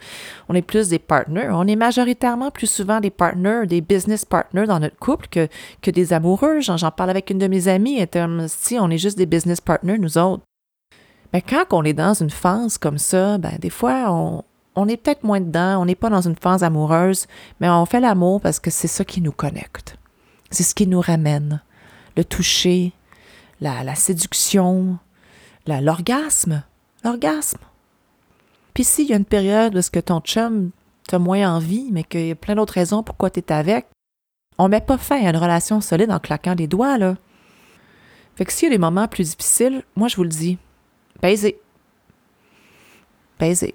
on 0.48 0.54
est 0.54 0.62
plus 0.62 0.88
des 0.88 0.98
partners, 0.98 1.48
on 1.50 1.66
est 1.66 1.76
majoritairement 1.76 2.50
plus 2.50 2.66
souvent 2.66 3.00
des 3.00 3.10
partners, 3.10 3.66
des 3.66 3.80
business 3.80 4.24
partners 4.24 4.66
dans 4.66 4.80
notre 4.80 4.96
couple 4.96 5.28
que, 5.28 5.48
que 5.82 5.90
des 5.90 6.12
amoureux. 6.12 6.60
J'en 6.60 6.78
parle 6.90 7.10
avec 7.10 7.30
une 7.30 7.38
de 7.38 7.46
mes 7.46 7.68
amies, 7.68 8.00
et 8.00 8.08
si 8.46 8.78
on 8.78 8.90
est 8.90 8.98
juste 8.98 9.18
des 9.18 9.26
business 9.26 9.60
partners, 9.60 9.98
nous 9.98 10.16
autres. 10.16 10.42
Mais 11.32 11.42
quand 11.42 11.64
on 11.72 11.84
est 11.84 11.92
dans 11.92 12.14
une 12.14 12.30
phase 12.30 12.78
comme 12.78 12.98
ça, 12.98 13.36
ben 13.36 13.52
des 13.60 13.70
fois, 13.70 14.06
on, 14.08 14.42
on 14.74 14.88
est 14.88 14.96
peut-être 14.96 15.24
moins 15.24 15.40
dedans, 15.40 15.82
on 15.82 15.84
n'est 15.84 15.94
pas 15.94 16.08
dans 16.08 16.22
une 16.22 16.36
phase 16.36 16.62
amoureuse, 16.62 17.26
mais 17.60 17.68
on 17.68 17.84
fait 17.84 18.00
l'amour 18.00 18.40
parce 18.40 18.60
que 18.60 18.70
c'est 18.70 18.88
ça 18.88 19.04
qui 19.04 19.20
nous 19.20 19.32
connecte. 19.32 19.98
C'est 20.50 20.62
ce 20.62 20.74
qui 20.74 20.86
nous 20.86 21.00
ramène. 21.00 21.60
Le 22.16 22.24
toucher, 22.24 22.92
la, 23.60 23.94
séduction, 23.94 24.98
l'orgasme. 25.66 26.62
L'orgasme. 27.04 27.58
Puis 28.74 28.84
s'il 28.84 29.06
y 29.06 29.12
a 29.12 29.16
une 29.16 29.24
période 29.24 29.74
où 29.74 29.78
est-ce 29.78 29.90
que 29.90 30.00
ton 30.00 30.20
chum 30.20 30.70
t'a 31.06 31.18
moins 31.18 31.54
envie, 31.54 31.88
mais 31.90 32.04
qu'il 32.04 32.26
y 32.26 32.30
a 32.30 32.34
plein 32.34 32.54
d'autres 32.54 32.74
raisons 32.74 33.02
pourquoi 33.02 33.30
tu 33.30 33.40
es 33.40 33.52
avec, 33.52 33.86
on 34.58 34.68
met 34.68 34.80
pas 34.80 34.98
fin 34.98 35.24
à 35.24 35.30
une 35.30 35.36
relation 35.36 35.80
solide 35.80 36.10
en 36.10 36.18
claquant 36.18 36.54
les 36.54 36.66
doigts, 36.66 36.98
là. 36.98 37.16
Fait 38.36 38.44
que 38.44 38.52
s'il 38.52 38.68
y 38.68 38.72
a 38.72 38.74
des 38.74 38.78
moments 38.78 39.08
plus 39.08 39.30
difficiles, 39.30 39.82
moi 39.96 40.08
je 40.08 40.16
vous 40.16 40.22
le 40.22 40.28
dis, 40.28 40.58
baisez. 41.20 41.60
Baisez. 43.38 43.74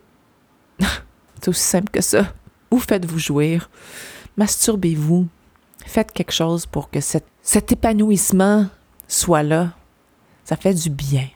C'est 0.80 1.48
aussi 1.50 1.62
simple 1.62 1.90
que 1.90 2.02
ça. 2.02 2.34
Ou 2.72 2.80
faites-vous 2.80 3.20
jouir? 3.20 3.70
Masturbez-vous. 4.38 5.28
Faites 5.86 6.12
quelque 6.12 6.32
chose 6.32 6.66
pour 6.66 6.90
que 6.90 7.02
cet 7.02 7.72
épanouissement 7.72 8.68
soit 9.08 9.44
là, 9.44 9.72
ça 10.44 10.56
fait 10.56 10.74
du 10.74 10.90
bien. 10.90 11.28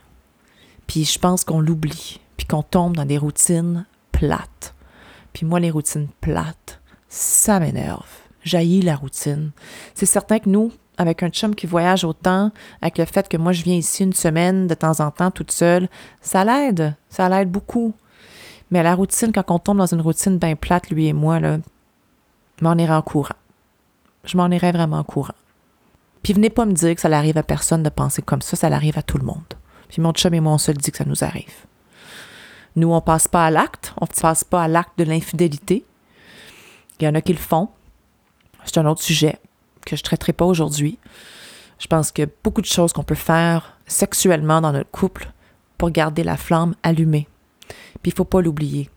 Puis 0.88 1.06
je 1.06 1.20
pense 1.20 1.44
qu'on 1.44 1.60
l'oublie, 1.60 2.20
puis 2.38 2.48
qu'on 2.48 2.64
tombe 2.64 2.96
dans 2.96 3.06
des 3.06 3.18
routines 3.18 3.86
plates. 4.12 4.74
Puis 5.34 5.46
moi, 5.46 5.60
les 5.60 5.72
routines 5.72 6.08
plates, 6.22 6.82
ça 7.10 7.60
m'énerve. 7.60 8.08
Jaillit 8.44 8.82
la 8.82 8.96
routine. 8.96 9.52
C'est 9.94 10.06
certain 10.06 10.40
que 10.40 10.50
nous, 10.50 10.72
avec 10.98 11.22
un 11.24 11.30
chum 11.30 11.54
qui 11.54 11.68
voyage 11.68 12.04
autant, 12.04 12.52
avec 12.82 12.98
le 12.98 13.06
fait 13.06 13.28
que 13.28 13.38
moi 13.38 13.52
je 13.52 13.64
viens 13.64 13.76
ici 13.76 14.04
une 14.04 14.14
semaine 14.14 14.68
de 14.68 14.74
temps 14.74 15.00
en 15.00 15.12
temps 15.12 15.32
toute 15.32 15.52
seule, 15.52 15.90
ça 16.22 16.44
l'aide, 16.44 16.96
ça 17.10 17.30
l'aide 17.30 17.52
beaucoup. 17.52 17.94
Mais 18.72 18.84
la 18.84 18.96
routine, 18.96 19.32
quand 19.32 19.50
on 19.52 19.60
tombe 19.60 19.78
dans 19.78 19.94
une 19.94 20.02
routine 20.02 20.38
bien 20.38 20.56
plate, 20.56 20.90
lui 20.90 21.08
et 21.08 21.14
moi, 21.14 21.40
là, 21.40 21.58
m'en 22.62 22.76
irais 22.76 22.96
en 22.96 23.02
courant. 23.02 23.36
Je 24.26 24.36
m'en 24.36 24.50
irais 24.50 24.72
vraiment 24.72 24.98
en 24.98 25.04
courant. 25.04 25.36
Puis 26.28 26.34
venez 26.34 26.50
pas 26.50 26.66
me 26.66 26.74
dire 26.74 26.94
que 26.94 27.00
ça 27.00 27.08
n'arrive 27.08 27.38
à 27.38 27.44
personne 27.44 27.84
de 27.84 27.90
penser 27.90 28.22
comme 28.22 28.42
ça, 28.42 28.58
ça 28.58 28.68
l'arrive 28.68 28.98
à 28.98 29.02
tout 29.02 29.18
le 29.18 29.24
monde. 29.24 29.46
Puis 29.88 30.02
mon 30.02 30.12
chum 30.12 30.34
et 30.34 30.42
moi, 30.42 30.52
on 30.52 30.58
se 30.58 30.72
le 30.72 30.78
dit 30.78 30.92
que 30.92 30.98
ça 30.98 31.06
nous 31.06 31.24
arrive. 31.24 31.66
Nous, 32.76 32.92
on 32.92 33.00
passe 33.00 33.30
pas 33.30 33.46
à 33.46 33.50
l'acte, 33.50 33.94
on 34.02 34.04
ne 34.04 34.22
passe 34.22 34.44
pas 34.44 34.62
à 34.62 34.68
l'acte 34.68 34.92
de 34.98 35.06
l'infidélité. 35.06 35.86
Il 37.00 37.06
y 37.06 37.08
en 37.08 37.16
a 37.16 37.22
qui 37.22 37.32
le 37.32 37.40
font. 37.40 37.70
C'est 38.66 38.78
un 38.78 38.86
autre 38.88 39.02
sujet 39.02 39.40
que 39.86 39.96
je 39.96 40.02
ne 40.02 40.04
traiterai 40.04 40.34
pas 40.34 40.44
aujourd'hui. 40.44 41.00
Je 41.80 41.88
pense 41.88 42.12
a 42.20 42.26
beaucoup 42.44 42.60
de 42.60 42.66
choses 42.66 42.92
qu'on 42.92 43.04
peut 43.04 43.16
faire 43.16 43.78
sexuellement 43.86 44.60
dans 44.60 44.74
notre 44.74 44.92
couple 44.92 45.32
pour 45.78 45.92
garder 45.92 46.26
la 46.26 46.36
flamme 46.36 46.76
allumée. 46.84 47.30
Puis 48.02 48.12
il 48.12 48.14
faut 48.14 48.26
pas 48.26 48.42
l'oublier. 48.42 48.90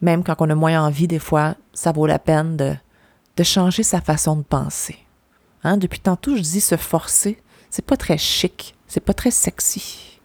Même 0.00 0.24
quand 0.24 0.34
on 0.40 0.50
a 0.50 0.56
moins 0.56 0.84
envie, 0.84 1.06
des 1.06 1.20
fois, 1.20 1.54
ça 1.72 1.92
vaut 1.92 2.08
la 2.08 2.18
peine 2.18 2.56
de 2.56 3.44
changer 3.44 3.84
sa 3.84 4.00
façon 4.00 4.34
de 4.34 4.42
penser. 4.42 4.98
Hein, 5.64 5.76
depuis 5.76 6.00
tantôt, 6.00 6.36
je 6.36 6.42
dis 6.42 6.60
se 6.60 6.76
forcer. 6.76 7.40
C'est 7.70 7.84
pas 7.84 7.96
très 7.96 8.18
chic, 8.18 8.74
c'est 8.86 9.00
pas 9.00 9.14
très 9.14 9.30
sexy. 9.30 10.20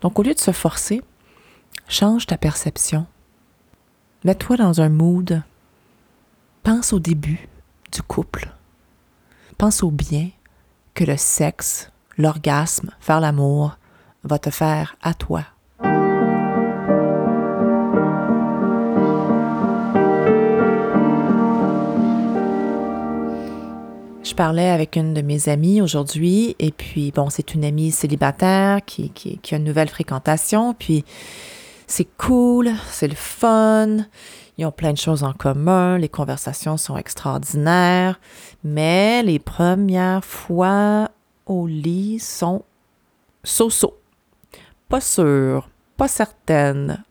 Donc, 0.00 0.18
au 0.18 0.22
lieu 0.22 0.34
de 0.34 0.38
se 0.40 0.52
forcer, 0.52 1.02
change 1.88 2.26
ta 2.26 2.36
perception. 2.36 3.06
Mets-toi 4.24 4.56
dans 4.56 4.80
un 4.80 4.88
mood. 4.88 5.42
Pense 6.62 6.92
au 6.92 6.98
début 6.98 7.48
du 7.92 8.02
couple. 8.02 8.52
Pense 9.58 9.82
au 9.82 9.90
bien 9.90 10.30
que 10.94 11.04
le 11.04 11.16
sexe, 11.16 11.90
l'orgasme, 12.18 12.90
faire 13.00 13.20
l'amour 13.20 13.78
va 14.24 14.38
te 14.38 14.50
faire 14.50 14.96
à 15.00 15.14
toi. 15.14 15.44
Parlais 24.36 24.68
avec 24.68 24.96
une 24.96 25.14
de 25.14 25.22
mes 25.22 25.48
amies 25.48 25.80
aujourd'hui, 25.80 26.54
et 26.58 26.70
puis, 26.70 27.10
bon, 27.10 27.30
c'est 27.30 27.54
une 27.54 27.64
amie 27.64 27.90
célibataire 27.90 28.84
qui, 28.84 29.08
qui, 29.10 29.54
a 29.54 29.56
une 29.56 29.64
nouvelle 29.64 29.88
fréquentation, 29.88 30.74
puis 30.74 31.04
c'est 31.86 32.06
cool, 32.18 32.70
c'est 32.90 33.08
le 33.08 33.14
fun, 33.14 33.96
ils 34.58 34.66
ont 34.66 34.72
plein 34.72 34.92
de 34.92 34.98
choses 34.98 35.24
en 35.24 35.32
commun, 35.32 35.96
les 35.96 36.10
conversations 36.10 36.76
sont 36.76 36.98
extraordinaires, 36.98 38.20
mais 38.62 39.22
les 39.22 39.38
premières 39.38 40.24
fois 40.24 41.10
au 41.46 41.66
lit 41.66 42.18
sont 42.18 42.62
so-so. 43.42 43.98
Pas 44.90 45.00
sûres, 45.00 45.70
pas 45.96 46.08
certaines, 46.08 47.02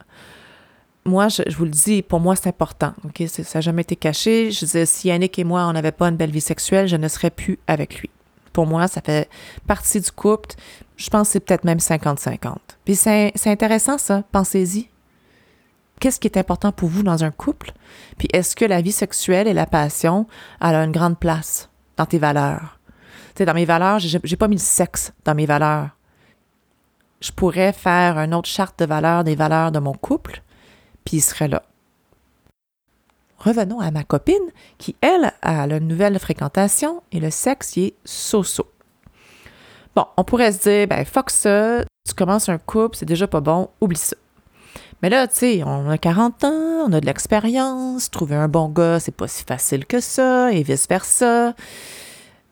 moi, 1.06 1.28
je, 1.28 1.44
vous 1.56 1.66
le 1.66 1.72
dis, 1.72 2.02
pour 2.02 2.20
moi, 2.20 2.36
c'est 2.36 2.50
important. 2.50 2.94
Ça 3.28 3.44
n'a 3.56 3.62
jamais 3.62 3.84
été 3.84 3.96
caché. 3.96 4.52
Je 4.52 4.60
disais, 4.60 4.86
si 4.86 5.10
Yannick 5.10 5.38
et 5.38 5.44
moi, 5.44 5.66
on 5.68 5.74
n'avait 5.74 5.92
pas 5.92 6.08
une 6.08 6.18
belle 6.18 6.32
vie 6.32 6.42
sexuelle, 6.42 6.88
je 6.88 6.96
ne 6.96 7.08
serais 7.08 7.30
plus 7.30 7.60
avec 7.68 8.00
lui. 8.00 8.10
Pour 8.54 8.66
moi, 8.66 8.88
ça 8.88 9.02
fait 9.02 9.30
partie 9.68 10.02
du 10.02 10.12
couple. 10.12 10.56
Je 10.98 11.10
pense 11.10 11.28
que 11.28 11.34
c'est 11.34 11.40
peut-être 11.42 11.64
même 11.64 11.78
50-50. 11.78 12.56
Puis 12.86 12.96
c'est 12.96 13.34
intéressant, 13.46 13.98
ça. 13.98 14.24
Pensez-y. 14.32 14.90
Qu'est-ce 16.00 16.20
qui 16.20 16.28
est 16.28 16.38
important 16.38 16.72
pour 16.72 16.90
vous 16.90 17.04
dans 17.04 17.24
un 17.24 17.32
couple? 17.32 17.72
Puis 18.18 18.28
est-ce 18.34 18.56
que 18.56 18.66
la 18.66 18.82
vie 18.82 18.92
sexuelle 18.92 19.48
et 19.48 19.54
la 19.54 19.66
passion, 19.66 20.28
elle 20.62 20.76
a 20.76 20.84
une 20.84 20.92
grande 20.92 21.20
place 21.20 21.70
dans 21.98 22.06
tes 22.06 22.18
valeurs? 22.18 22.80
Tu 23.30 23.40
sais, 23.40 23.46
dans 23.46 23.54
mes 23.54 23.66
valeurs, 23.66 24.00
j'ai 24.00 24.38
pas 24.38 24.48
mis 24.48 24.56
le 24.56 24.62
sexe 24.62 25.14
dans 25.24 25.36
mes 25.36 25.46
valeurs. 25.46 25.90
Je 27.22 27.32
pourrais 27.32 27.74
faire 27.74 28.18
une 28.18 28.34
autre 28.34 28.50
charte 28.50 28.80
de 28.80 28.86
valeurs 28.86 29.24
des 29.24 29.36
valeurs 29.36 29.72
de 29.72 29.80
mon 29.80 29.94
couple, 29.94 30.42
puis 31.06 31.18
il 31.18 31.22
serait 31.22 31.48
là. 31.48 31.64
Revenons 33.38 33.80
à 33.80 33.92
ma 33.92 34.04
copine 34.04 34.36
qui, 34.78 34.96
elle, 35.02 35.32
a 35.42 35.68
la 35.68 35.80
nouvelle 35.80 36.18
fréquentation 36.20 37.04
et 37.12 37.20
le 37.20 37.30
sexe 37.30 37.78
y 37.78 37.86
est 37.86 37.94
so-so. 38.04 38.66
Bon, 39.96 40.06
on 40.18 40.24
pourrait 40.24 40.52
se 40.52 40.64
dire, 40.64 40.88
ben, 40.88 41.06
fuck 41.06 41.30
ça, 41.30 41.84
tu 42.08 42.14
commences 42.16 42.50
un 42.50 42.58
couple, 42.58 42.98
c'est 42.98 43.06
déjà 43.06 43.28
pas 43.28 43.42
bon, 43.42 43.70
oublie 43.80 43.98
ça. 43.98 44.16
Mais 45.02 45.10
là, 45.10 45.28
tu 45.28 45.36
sais, 45.36 45.64
on 45.64 45.90
a 45.90 45.98
40 45.98 46.44
ans, 46.44 46.88
on 46.88 46.94
a 46.94 47.00
de 47.00 47.06
l'expérience, 47.06 48.10
trouver 48.10 48.36
un 48.36 48.48
bon 48.48 48.70
gars, 48.70 49.00
c'est 49.00 49.16
pas 49.16 49.28
si 49.28 49.44
facile 49.44 49.86
que 49.86 50.00
ça, 50.00 50.52
et 50.52 50.64
vice-versa. 50.64 51.54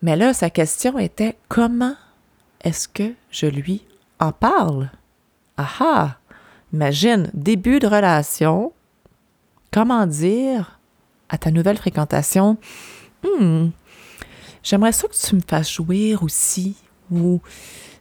Mais 0.01 0.15
là, 0.15 0.33
sa 0.33 0.49
question 0.49 0.99
était 0.99 1.37
comment 1.49 1.95
est-ce 2.63 2.87
que 2.87 3.13
je 3.31 3.47
lui 3.47 3.85
en 4.19 4.31
parle? 4.31 4.89
Ah 5.57 5.69
ah! 5.79 6.17
Imagine, 6.73 7.29
début 7.35 7.79
de 7.79 7.85
relation, 7.85 8.73
comment 9.71 10.07
dire 10.07 10.79
à 11.29 11.37
ta 11.37 11.51
nouvelle 11.51 11.77
fréquentation, 11.77 12.57
hmm, 13.23 13.67
j'aimerais 14.63 14.91
ça 14.91 15.07
que 15.07 15.15
tu 15.15 15.35
me 15.35 15.41
fasses 15.47 15.71
jouir 15.71 16.23
aussi, 16.23 16.75
ou 17.11 17.41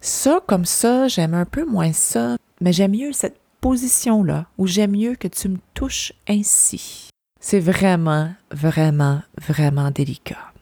ça 0.01 0.41
comme 0.47 0.65
ça, 0.65 1.07
j'aime 1.09 1.35
un 1.35 1.45
peu 1.45 1.67
moins 1.67 1.93
ça, 1.93 2.37
mais 2.61 2.73
j'aime 2.73 2.93
mieux 2.93 3.13
cette 3.13 3.39
position-là, 3.61 4.47
ou 4.57 4.67
j'aime 4.67 4.93
mieux 4.93 5.17
que 5.17 5.29
tu 5.29 5.49
me 5.49 5.59
touches 5.75 6.15
ainsi. 6.29 7.11
C'est 7.41 7.61
vraiment, 7.61 8.33
vraiment, 8.51 9.21
vraiment 9.37 9.91
délicat. 9.91 10.53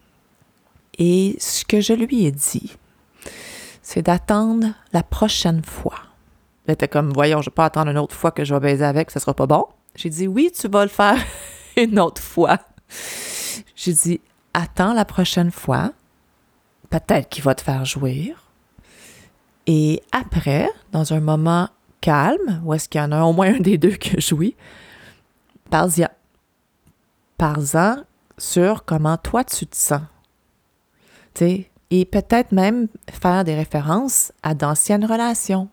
Et 0.99 1.37
ce 1.39 1.65
que 1.65 1.81
je 1.81 1.93
lui 1.93 2.27
ai 2.27 2.33
dit, 2.33 2.77
c'est 3.83 4.03
d'attendre 4.03 4.67
la 4.93 5.03
prochaine 5.03 5.63
fois 5.65 6.10
Elle 6.71 6.75
était 6.75 6.87
comme, 6.87 7.13
voyons, 7.13 7.43
je 7.43 7.51
vais 7.51 7.55
pas 7.55 7.65
attendre 7.65 7.91
une 7.91 7.99
autre 7.99 8.15
fois 8.15 8.31
que 8.31 8.45
je 8.45 8.55
vais 8.55 8.61
baiser 8.61 8.85
avec, 8.85 9.11
ça 9.11 9.19
sera 9.19 9.35
pas 9.35 9.49
bon. 9.49 9.67
J'ai 9.97 10.09
dit, 10.09 10.29
oui, 10.29 10.53
tu 10.57 10.69
vas 10.69 10.85
le 10.85 10.89
faire 10.89 11.17
une 11.77 11.99
autre 11.99 12.23
fois. 12.23 12.59
J'ai 13.75 13.93
dit, 13.93 14.21
attends 14.55 14.93
la 14.93 15.05
prochaine 15.05 15.51
fois. 15.51 15.91
Peut-être 16.89 17.29
qu'il 17.29 17.43
va 17.43 17.57
te 17.57 17.63
faire 17.63 17.85
jouir. 17.85 18.53
Et 19.67 20.01
après, 20.13 20.71
dans 20.93 21.13
un 21.13 21.19
moment 21.19 21.69
calme, 22.01 22.63
où 22.65 22.73
est-ce 22.73 22.89
qu'il 22.89 23.01
y 23.01 23.05
en 23.05 23.11
a 23.11 23.21
au 23.25 23.33
moins 23.33 23.57
un 23.57 23.59
des 23.59 23.77
deux 23.77 23.97
qui 23.97 24.21
jouit, 24.21 24.55
parle-y. 25.71 26.07
Parle-en 27.37 28.05
sur 28.39 28.85
comment 28.85 29.17
toi 29.17 29.43
tu 29.43 29.67
te 29.67 29.75
sens. 29.75 30.03
et 31.41 32.05
peut-être 32.05 32.53
même 32.53 32.87
faire 33.11 33.43
des 33.43 33.57
références 33.57 34.31
à 34.45 34.55
d'anciennes 34.55 35.05
relations. 35.05 35.69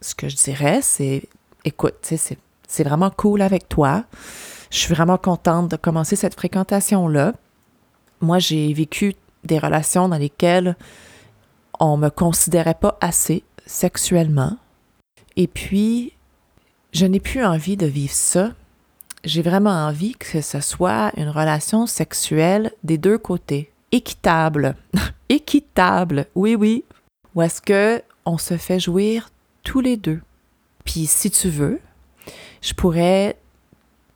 Ce 0.00 0.14
que 0.14 0.28
je 0.28 0.36
dirais, 0.36 0.80
c'est 0.82 1.28
écoute, 1.64 1.94
c'est 2.02 2.84
vraiment 2.84 3.10
cool 3.10 3.42
avec 3.42 3.68
toi. 3.68 4.04
Je 4.70 4.78
suis 4.78 4.94
vraiment 4.94 5.18
contente 5.18 5.70
de 5.70 5.76
commencer 5.76 6.16
cette 6.16 6.34
fréquentation-là. 6.34 7.34
Moi, 8.20 8.38
j'ai 8.38 8.72
vécu 8.72 9.14
des 9.44 9.58
relations 9.58 10.08
dans 10.08 10.16
lesquelles 10.16 10.76
on 11.78 11.96
me 11.96 12.08
considérait 12.08 12.74
pas 12.74 12.96
assez 13.00 13.42
sexuellement. 13.66 14.56
Et 15.36 15.46
puis, 15.46 16.12
je 16.92 17.06
n'ai 17.06 17.20
plus 17.20 17.44
envie 17.44 17.76
de 17.76 17.86
vivre 17.86 18.12
ça. 18.12 18.52
J'ai 19.24 19.42
vraiment 19.42 19.86
envie 19.86 20.14
que 20.14 20.40
ce 20.40 20.60
soit 20.60 21.12
une 21.16 21.28
relation 21.28 21.86
sexuelle 21.86 22.72
des 22.84 22.98
deux 22.98 23.18
côtés, 23.18 23.72
équitable. 23.92 24.76
équitable, 25.28 26.26
oui, 26.34 26.54
oui. 26.54 26.84
Ou 27.34 27.42
est-ce 27.42 27.60
que 27.60 28.02
on 28.24 28.38
se 28.38 28.56
fait 28.56 28.80
jouir 28.80 29.30
tous 29.62 29.80
les 29.80 29.96
deux? 29.96 30.20
Puis 30.84 31.06
si 31.06 31.30
tu 31.30 31.48
veux, 31.48 31.80
je 32.62 32.74
pourrais 32.74 33.36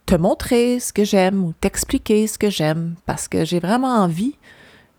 te 0.07 0.15
montrer 0.15 0.81
ce 0.81 0.93
que 0.93 1.05
j'aime 1.05 1.45
ou 1.45 1.53
t'expliquer 1.53 2.27
ce 2.27 2.39
que 2.39 2.51
j'aime 2.51 2.95
parce 3.07 3.29
que 3.29 3.45
j'ai 3.45 3.61
vraiment 3.61 4.03
envie 4.03 4.37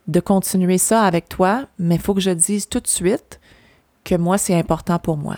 de 0.07 0.19
continuer 0.19 0.77
ça 0.77 1.03
avec 1.03 1.29
toi, 1.29 1.65
mais 1.79 1.95
il 1.95 2.01
faut 2.01 2.13
que 2.13 2.21
je 2.21 2.31
dise 2.31 2.67
tout 2.67 2.79
de 2.79 2.87
suite 2.87 3.39
que 4.03 4.15
moi, 4.15 4.37
c'est 4.37 4.57
important 4.57 4.99
pour 4.99 5.17
moi. 5.17 5.37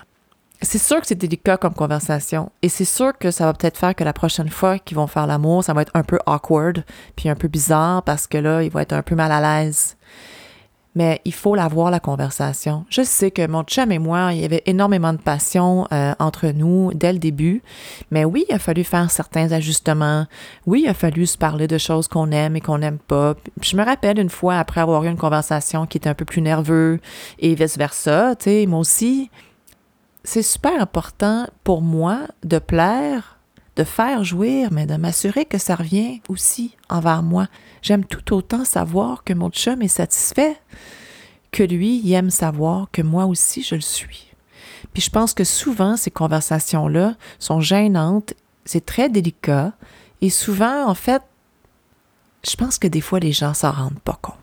C'est 0.61 0.79
sûr 0.79 0.99
que 0.99 1.07
c'est 1.07 1.15
délicat 1.15 1.57
comme 1.57 1.75
conversation 1.75 2.51
et 2.63 2.69
c'est 2.69 2.85
sûr 2.85 3.15
que 3.17 3.29
ça 3.29 3.45
va 3.45 3.53
peut-être 3.53 3.77
faire 3.77 3.95
que 3.95 4.03
la 4.03 4.13
prochaine 4.13 4.49
fois 4.49 4.79
qu'ils 4.79 4.97
vont 4.97 5.05
faire 5.05 5.27
l'amour, 5.27 5.63
ça 5.63 5.73
va 5.73 5.83
être 5.83 5.91
un 5.93 6.03
peu 6.03 6.17
awkward 6.25 6.83
puis 7.15 7.29
un 7.29 7.35
peu 7.35 7.47
bizarre 7.47 8.01
parce 8.01 8.25
que 8.25 8.39
là, 8.39 8.63
ils 8.63 8.71
vont 8.71 8.79
être 8.79 8.93
un 8.93 9.03
peu 9.03 9.13
mal 9.13 9.31
à 9.31 9.63
l'aise 9.63 9.97
mais 10.97 11.21
il 11.25 11.33
faut 11.33 11.53
l'avoir, 11.53 11.91
la 11.91 11.99
conversation. 11.99 12.83
Je 12.89 13.03
sais 13.03 13.29
que 13.29 13.45
mon 13.45 13.61
chum 13.61 13.91
et 13.91 13.99
moi, 13.99 14.33
il 14.33 14.39
y 14.39 14.45
avait 14.45 14.63
énormément 14.65 15.13
de 15.13 15.19
passion 15.19 15.87
euh, 15.93 16.15
entre 16.17 16.47
nous 16.47 16.91
dès 16.95 17.13
le 17.13 17.19
début, 17.19 17.61
mais 18.09 18.25
oui, 18.25 18.45
il 18.49 18.55
a 18.55 18.57
fallu 18.57 18.83
faire 18.83 19.11
certains 19.11 19.51
ajustements. 19.51 20.25
Oui, 20.65 20.81
il 20.85 20.89
a 20.89 20.95
fallu 20.95 21.27
se 21.27 21.37
parler 21.37 21.67
de 21.67 21.77
choses 21.77 22.07
qu'on 22.07 22.31
aime 22.31 22.55
et 22.55 22.61
qu'on 22.61 22.79
n'aime 22.79 22.97
pas. 22.97 23.35
je 23.61 23.77
me 23.77 23.85
rappelle 23.85 24.17
une 24.17 24.31
fois, 24.31 24.57
après 24.57 24.81
avoir 24.81 25.03
eu 25.03 25.07
une 25.07 25.17
conversation 25.17 25.85
qui 25.85 25.99
était 25.99 26.09
un 26.09 26.15
peu 26.15 26.25
plus 26.25 26.41
nerveux 26.41 26.99
et 27.37 27.53
vice-versa, 27.53 28.35
tu 28.35 28.45
sais, 28.45 28.65
moi 28.65 28.79
aussi, 28.79 29.29
c'est 30.23 30.41
super 30.41 30.81
important 30.81 31.45
pour 31.63 31.83
moi 31.83 32.21
de 32.43 32.57
plaire, 32.57 33.36
de 33.77 33.83
faire 33.83 34.23
jouir, 34.23 34.69
mais 34.71 34.87
de 34.87 34.95
m'assurer 34.95 35.45
que 35.45 35.59
ça 35.59 35.75
revient 35.75 36.21
aussi 36.29 36.75
envers 36.89 37.21
moi. 37.21 37.47
J'aime 37.83 38.03
tout 38.03 38.33
autant 38.33 38.65
savoir 38.65 39.23
que 39.23 39.33
mon 39.33 39.51
chum 39.51 39.81
est 39.83 39.87
satisfait 39.87 40.57
que 41.51 41.63
lui, 41.63 42.01
il 42.03 42.11
aime 42.13 42.31
savoir 42.31 42.87
que 42.91 43.03
moi 43.03 43.25
aussi 43.25 43.61
je 43.61 43.75
le 43.75 43.81
suis. 43.81 44.33
Puis 44.93 45.03
je 45.03 45.11
pense 45.11 45.33
que 45.33 45.43
souvent 45.43 45.95
ces 45.95 46.11
conversations-là 46.11 47.15
sont 47.37 47.61
gênantes, 47.61 48.33
c'est 48.65 48.85
très 48.85 49.09
délicat 49.09 49.73
et 50.21 50.31
souvent 50.31 50.87
en 50.87 50.95
fait, 50.95 51.21
je 52.49 52.55
pense 52.55 52.79
que 52.79 52.87
des 52.87 53.01
fois 53.01 53.19
les 53.19 53.31
gens 53.31 53.53
s'en 53.53 53.71
rendent 53.71 53.99
pas 53.99 54.17
compte. 54.21 54.37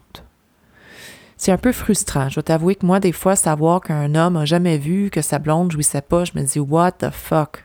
C'est 1.37 1.53
un 1.53 1.59
peu 1.59 1.73
frustrant. 1.73 2.29
Je 2.29 2.35
dois 2.35 2.45
t'avouer 2.45 2.77
que 2.77 2.87
moi, 2.87 3.01
des 3.01 3.13
fois, 3.13 3.37
savoir 3.37 3.81
qu'un 3.81 4.15
homme 4.15 4.37
a 4.37 4.45
jamais 4.45 4.79
vu 4.79 5.11
que 5.11 5.21
sa 5.21 5.39
blonde 5.39 5.73
jouissait 5.73 6.01
pas, 6.01 6.25
je 6.25 6.33
me 6.37 6.43
dis 6.43 6.61
what 6.61 6.93
the 6.93 7.11
fuck? 7.11 7.64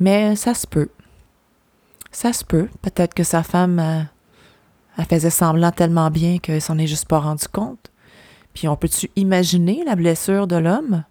Mais 0.00 0.36
ça 0.36 0.54
se 0.54 0.66
peut. 0.66 0.90
Ça 2.10 2.32
se 2.32 2.44
peut. 2.44 2.68
Peut-être 2.82 3.14
que 3.14 3.24
sa 3.24 3.42
femme 3.42 3.78
euh, 3.78 4.02
elle 4.96 5.06
faisait 5.06 5.30
semblant 5.30 5.72
tellement 5.72 6.10
bien 6.10 6.38
qu'elle 6.38 6.62
s'en 6.62 6.78
est 6.78 6.86
juste 6.86 7.08
pas 7.08 7.18
rendu 7.18 7.48
compte. 7.48 7.90
Puis 8.52 8.68
on 8.68 8.76
peut-tu 8.76 9.10
imaginer 9.16 9.82
la 9.84 9.96
blessure 9.96 10.46
de 10.46 10.56
l'homme? 10.56 11.04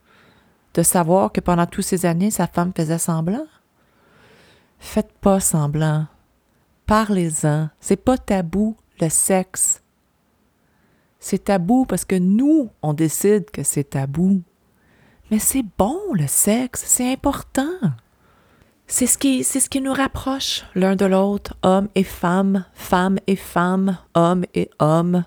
De 0.73 0.81
savoir 0.81 1.31
que 1.31 1.41
pendant 1.41 1.65
toutes 1.65 1.83
ces 1.83 2.05
années, 2.05 2.31
sa 2.31 2.47
femme 2.47 2.71
faisait 2.75 2.97
semblant? 2.97 3.45
Faites 4.79 5.11
pas 5.19 5.39
semblant. 5.39 6.07
Parlez-en. 6.85 7.69
C'est 7.79 7.97
pas 7.97 8.17
tabou, 8.17 8.75
le 8.99 9.09
sexe. 9.09 9.81
C'est 11.19 11.45
tabou 11.45 11.85
parce 11.85 12.05
que 12.05 12.15
nous, 12.15 12.69
on 12.81 12.93
décide 12.93 13.51
que 13.51 13.63
c'est 13.63 13.91
tabou. 13.91 14.41
Mais 15.29 15.39
c'est 15.39 15.63
bon, 15.77 15.99
le 16.13 16.27
sexe, 16.27 16.83
c'est 16.85 17.11
important. 17.11 17.79
C'est 18.95 19.07
ce 19.07 19.17
qui, 19.17 19.43
c'est 19.43 19.59
ce 19.59 19.71
qui 19.71 19.81
nous 19.81 19.91
rapproche 19.91 20.65
l'un 20.75 20.95
de 20.95 21.05
l'autre, 21.05 21.55
homme 21.63 21.87
et 21.95 22.03
femme, 22.03 22.65
femme 22.75 23.17
et 23.25 23.35
femme, 23.35 23.97
homme 24.13 24.45
et 24.53 24.69
homme. 24.77 25.23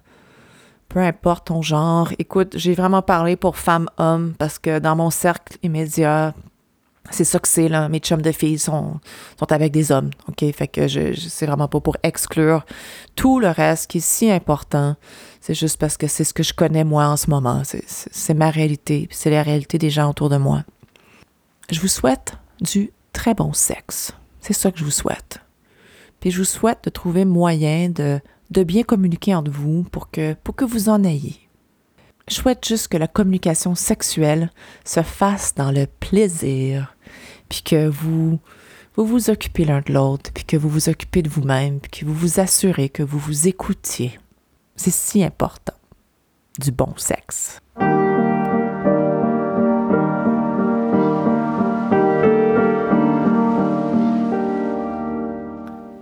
Peu 0.89 1.01
importe 1.01 1.49
ton 1.49 1.63
genre. 1.63 2.11
Écoute, 2.21 2.57
j'ai 2.57 2.75
vraiment 2.75 3.03
parlé 3.03 3.35
pour 3.35 3.57
femme-homme 3.57 4.35
parce 4.39 4.61
que 4.61 4.79
dans 4.79 4.95
mon 4.95 5.11
cercle 5.11 5.59
immédiat, 5.65 6.33
c'est 7.11 7.25
ça 7.25 7.41
que 7.41 7.49
c'est, 7.49 7.67
là. 7.69 7.89
Mes 7.89 7.99
chums 7.99 8.23
de 8.23 8.31
filles 8.31 8.61
sont, 8.61 9.01
avec 9.51 9.73
des 9.73 9.91
hommes, 9.91 10.11
OK? 10.29 10.45
Fait 10.53 10.69
que 10.69 10.87
je, 10.87 11.13
je 11.13 11.29
c'est 11.29 11.47
vraiment 11.47 11.67
pas 11.67 11.81
pour 11.81 11.97
exclure 12.05 12.65
tout 13.17 13.41
le 13.41 13.49
reste 13.49 13.91
qui 13.91 13.99
est 13.99 14.01
si 14.01 14.31
important. 14.31 14.95
C'est 15.41 15.55
juste 15.55 15.81
parce 15.81 15.97
que 15.97 16.07
c'est 16.07 16.23
ce 16.23 16.33
que 16.33 16.45
je 16.45 16.55
connais 16.55 16.85
moi 16.85 17.09
en 17.09 17.17
ce 17.17 17.29
moment. 17.31 17.63
C'est, 17.65 17.83
c'est 17.89 18.35
ma 18.35 18.51
réalité, 18.51 19.09
c'est 19.11 19.31
la 19.31 19.43
réalité 19.43 19.77
des 19.77 19.91
gens 19.91 20.09
autour 20.09 20.29
de 20.29 20.37
moi. 20.37 20.63
Je 21.69 21.81
vous 21.81 21.89
souhaite 21.89 22.35
du 22.61 22.93
très 23.27 23.35
bon 23.35 23.53
sexe. 23.53 24.12
C'est 24.41 24.53
ça 24.53 24.71
que 24.71 24.79
je 24.79 24.85
vous 24.85 24.93
souhaite. 24.93 25.41
Puis 26.21 26.31
je 26.31 26.39
vous 26.39 26.45
souhaite 26.45 26.85
de 26.85 26.91
trouver 26.91 27.25
moyen 27.25 27.89
de, 27.89 28.21
de 28.53 28.62
bien 28.62 28.85
communiquer 28.85 29.35
entre 29.35 29.51
vous 29.51 29.83
pour 29.83 30.12
que, 30.12 30.35
pour 30.45 30.55
que 30.55 30.65
vous 30.65 30.89
en 30.89 31.03
ayez. 31.03 31.37
Je 32.29 32.37
souhaite 32.37 32.65
juste 32.65 32.87
que 32.87 32.97
la 32.97 33.09
communication 33.09 33.75
sexuelle 33.75 34.53
se 34.85 35.03
fasse 35.03 35.57
dans 35.57 35.73
le 35.73 35.89
plaisir, 35.89 36.95
puis 37.49 37.62
que 37.62 37.89
vous 37.89 38.39
vous, 38.95 39.05
vous 39.05 39.29
occupez 39.29 39.65
l'un 39.65 39.81
de 39.81 39.93
l'autre, 39.93 40.31
puis 40.33 40.45
que 40.45 40.57
vous 40.57 40.69
vous 40.69 40.89
occupez 40.89 41.23
de 41.23 41.29
vous-même, 41.29 41.81
puis 41.81 41.91
que 41.91 42.07
vous 42.07 42.15
vous 42.15 42.39
assurez 42.39 42.91
que 42.91 43.03
vous 43.03 43.19
vous 43.19 43.49
écoutiez. 43.49 44.21
C'est 44.77 44.95
si 44.95 45.25
important. 45.25 45.75
Du 46.61 46.71
bon 46.71 46.95
sexe. 46.97 47.59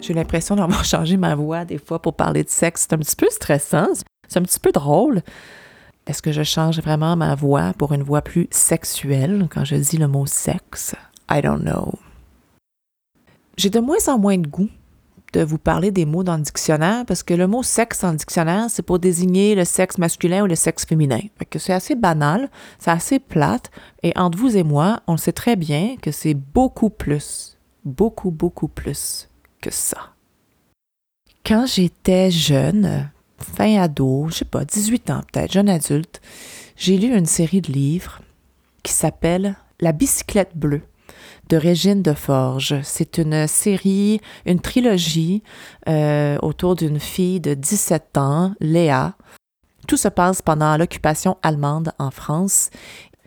J'ai 0.06 0.12
l'impression 0.12 0.56
d'avoir 0.56 0.84
changé 0.94 1.16
ma 1.16 1.34
voix 1.34 1.64
des 1.64 1.78
fois 1.78 1.98
pour 1.98 2.14
parler 2.14 2.44
de 2.44 2.50
sexe. 2.50 2.82
C'est 2.82 2.92
un 2.92 2.98
petit 2.98 3.16
peu 3.16 3.28
stressant, 3.30 3.88
c'est 4.28 4.38
un 4.38 4.42
petit 4.42 4.60
peu 4.60 4.70
drôle. 4.70 5.22
Est-ce 6.06 6.20
que 6.20 6.32
je 6.32 6.42
change 6.42 6.78
vraiment 6.80 7.16
ma 7.16 7.34
voix 7.34 7.72
pour 7.78 7.94
une 7.94 8.02
voix 8.02 8.20
plus 8.20 8.46
sexuelle 8.50 9.48
quand 9.50 9.64
je 9.64 9.76
dis 9.76 9.96
le 9.96 10.06
mot 10.06 10.26
sexe? 10.26 10.94
I 11.30 11.40
don't 11.40 11.62
know. 11.62 11.94
J'ai 13.56 13.70
de 13.70 13.80
moins 13.80 14.08
en 14.08 14.18
moins 14.18 14.36
de 14.36 14.46
goût 14.46 14.68
de 15.32 15.42
vous 15.42 15.58
parler 15.58 15.90
des 15.90 16.04
mots 16.04 16.22
dans 16.22 16.36
le 16.36 16.42
dictionnaire 16.42 17.06
parce 17.06 17.22
que 17.22 17.32
le 17.32 17.46
mot 17.46 17.62
sexe 17.62 18.04
en 18.04 18.12
dictionnaire, 18.12 18.66
c'est 18.68 18.82
pour 18.82 18.98
désigner 18.98 19.54
le 19.54 19.64
sexe 19.64 19.96
masculin 19.96 20.42
ou 20.42 20.46
le 20.46 20.54
sexe 20.54 20.84
féminin. 20.84 21.20
que 21.48 21.58
c'est 21.58 21.72
assez 21.72 21.94
banal, 21.94 22.50
c'est 22.78 22.90
assez 22.90 23.18
plate, 23.18 23.70
et 24.02 24.12
entre 24.16 24.38
vous 24.38 24.56
et 24.56 24.62
moi, 24.62 25.00
on 25.06 25.16
sait 25.16 25.32
très 25.32 25.56
bien 25.56 25.96
que 26.00 26.12
c'est 26.12 26.34
beaucoup 26.34 26.90
plus, 26.90 27.58
beaucoup, 27.84 28.30
beaucoup 28.30 28.68
plus 28.68 29.28
ça. 29.70 30.10
Quand 31.44 31.66
j'étais 31.66 32.30
jeune, 32.30 33.10
fin 33.38 33.80
ado, 33.80 34.28
je 34.30 34.36
sais 34.36 34.44
pas, 34.44 34.64
18 34.64 35.10
ans 35.10 35.20
peut-être, 35.32 35.52
jeune 35.52 35.68
adulte, 35.68 36.20
j'ai 36.76 36.96
lu 36.96 37.16
une 37.16 37.26
série 37.26 37.60
de 37.60 37.72
livres 37.72 38.20
qui 38.82 38.92
s'appelle 38.92 39.56
La 39.80 39.92
bicyclette 39.92 40.56
bleue 40.56 40.82
de 41.48 41.56
Régine 41.56 42.02
de 42.02 42.12
Forge. 42.12 42.80
C'est 42.82 43.18
une 43.18 43.46
série, 43.46 44.20
une 44.46 44.60
trilogie 44.60 45.42
euh, 45.88 46.38
autour 46.42 46.76
d'une 46.76 47.00
fille 47.00 47.40
de 47.40 47.54
17 47.54 48.16
ans, 48.18 48.54
Léa. 48.60 49.14
Tout 49.86 49.96
se 49.96 50.08
passe 50.08 50.40
pendant 50.40 50.76
l'occupation 50.76 51.36
allemande 51.42 51.92
en 51.98 52.10
France 52.10 52.70